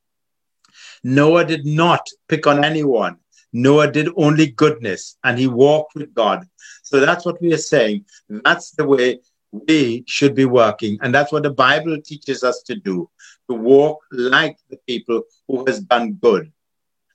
Noah 1.05 1.45
did 1.45 1.67
not 1.67 2.07
pick 2.29 2.47
on 2.47 2.65
anyone. 2.65 3.17
Noah 3.53 3.91
did 3.91 4.09
only 4.17 4.47
goodness 4.53 5.17
and 5.25 5.39
he 5.39 5.47
walked 5.47 5.95
with 5.95 6.15
God. 6.15 6.47
So 6.83 7.01
that's 7.01 7.25
what 7.25 7.41
we 7.41 7.53
are 7.53 7.59
saying. 7.59 8.05
That's 8.29 8.71
the 8.71 8.87
way 8.87 9.21
we 9.51 10.05
should 10.07 10.35
be 10.35 10.47
working. 10.47 10.99
And 11.03 11.15
that's 11.15 11.33
what 11.33 11.43
the 11.43 11.51
Bible 11.51 12.01
teaches 12.01 12.43
us 12.43 12.63
to 12.63 12.75
do 12.75 13.11
to 13.51 13.55
walk 13.55 13.99
like 14.11 14.57
the 14.71 14.79
people 14.87 15.23
who 15.49 15.65
has 15.67 15.81
done 15.81 16.15
good. 16.15 16.51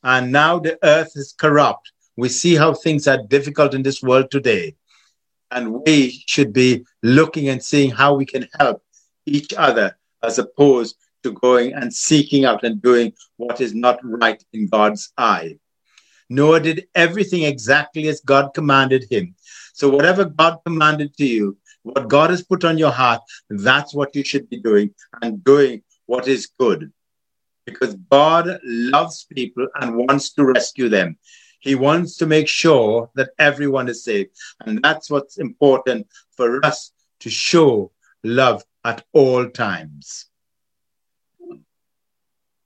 And 0.04 0.32
now 0.32 0.60
the 0.60 0.78
earth 0.84 1.12
is 1.16 1.34
corrupt. 1.38 1.92
We 2.16 2.30
see 2.30 2.56
how 2.56 2.74
things 2.74 3.08
are 3.08 3.24
difficult 3.24 3.74
in 3.74 3.84
this 3.84 4.04
world 4.04 4.30
today. 4.32 4.76
And 5.50 5.82
we 5.86 6.24
should 6.28 6.54
be 6.54 6.86
looking 7.02 7.50
and 7.50 7.64
seeing 7.64 7.92
how 7.92 8.16
we 8.16 8.26
can 8.26 8.48
help 8.60 8.84
each 9.26 9.54
other 9.54 9.98
as 10.22 10.40
opposed 10.40 10.98
to 11.24 11.32
going 11.34 11.74
and 11.74 11.94
seeking 11.94 12.46
out 12.46 12.64
and 12.64 12.82
doing 12.82 13.14
what 13.38 13.62
is 13.62 13.74
not 13.74 14.00
right 14.04 14.44
in 14.54 14.68
God's 14.68 15.12
eye. 15.18 15.58
Noah 16.30 16.60
did 16.60 16.88
everything 16.94 17.44
exactly 17.44 18.08
as 18.08 18.22
God 18.22 18.54
commanded 18.54 19.06
him. 19.10 19.36
So, 19.74 19.90
whatever 19.90 20.26
God 20.26 20.60
commanded 20.66 21.16
to 21.18 21.26
you, 21.26 21.58
what 21.84 22.10
God 22.10 22.32
has 22.32 22.44
put 22.44 22.66
on 22.66 22.78
your 22.78 22.92
heart, 22.92 23.22
that's 23.50 23.94
what 23.94 24.16
you 24.16 24.24
should 24.24 24.50
be 24.50 24.60
doing 24.60 24.94
and 25.22 25.44
doing 25.44 25.84
what 26.06 26.28
is 26.28 26.48
good. 26.60 26.92
Because 27.66 27.96
God 28.10 28.60
loves 28.64 29.26
people 29.26 29.68
and 29.80 29.96
wants 29.96 30.34
to 30.34 30.46
rescue 30.46 30.90
them. 30.90 31.18
He 31.60 31.76
wants 31.76 32.18
to 32.18 32.26
make 32.26 32.48
sure 32.48 33.10
that 33.16 33.32
everyone 33.40 33.90
is 33.90 34.04
safe. 34.04 34.28
And 34.66 34.82
that's 34.82 35.10
what's 35.10 35.38
important 35.38 36.08
for 36.36 36.66
us 36.66 36.92
to 37.22 37.30
show 37.30 37.92
love 38.24 38.64
at 38.86 39.04
all 39.14 39.50
times. 39.50 40.28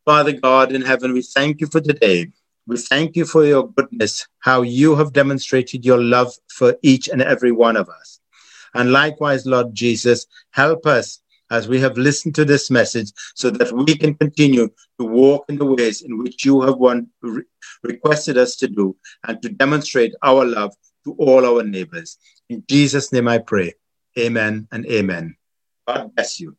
Father 0.06 0.34
God 0.34 0.72
in 0.72 0.82
heaven, 0.82 1.14
we 1.14 1.22
thank 1.22 1.62
you 1.62 1.68
for 1.68 1.80
today. 1.80 2.28
We 2.66 2.78
thank 2.78 3.16
you 3.16 3.26
for 3.26 3.46
your 3.46 3.70
goodness, 3.70 4.28
how 4.40 4.64
you 4.64 4.96
have 4.96 5.14
demonstrated 5.14 5.86
your 5.86 6.02
love 6.02 6.34
for 6.50 6.76
each 6.82 7.08
and 7.08 7.22
every 7.22 7.52
one 7.52 7.78
of 7.78 7.88
us. 7.90 8.20
And 8.74 8.92
likewise, 8.92 9.46
Lord 9.46 9.76
Jesus, 9.76 10.26
help 10.52 10.86
us 10.86 11.22
as 11.52 11.68
we 11.68 11.80
have 11.82 11.98
listened 11.98 12.34
to 12.36 12.46
this 12.46 12.72
message 12.72 13.12
so 13.36 13.50
that 13.52 13.72
we 13.74 13.96
can 13.98 14.16
continue 14.16 14.70
to 15.00 15.06
walk 15.06 15.46
in 15.50 15.58
the 15.58 15.66
ways 15.66 16.02
in 16.02 16.18
which 16.18 16.46
you 16.46 16.62
have 16.62 16.80
re- 17.22 17.44
requested 17.84 18.38
us 18.38 18.56
to 18.56 18.68
do 18.68 18.96
and 19.28 19.42
to 19.42 19.50
demonstrate 19.50 20.16
our 20.24 20.46
love 20.46 20.74
to 21.04 21.14
all 21.20 21.46
our 21.46 21.64
neighbors. 21.64 22.18
In 22.50 22.64
Jesus' 22.68 23.12
name 23.12 23.28
I 23.28 23.40
pray. 23.40 23.74
Amen 24.18 24.68
and 24.72 24.86
amen. 24.86 25.36
God 25.88 26.16
bless 26.16 26.40
you. 26.40 26.56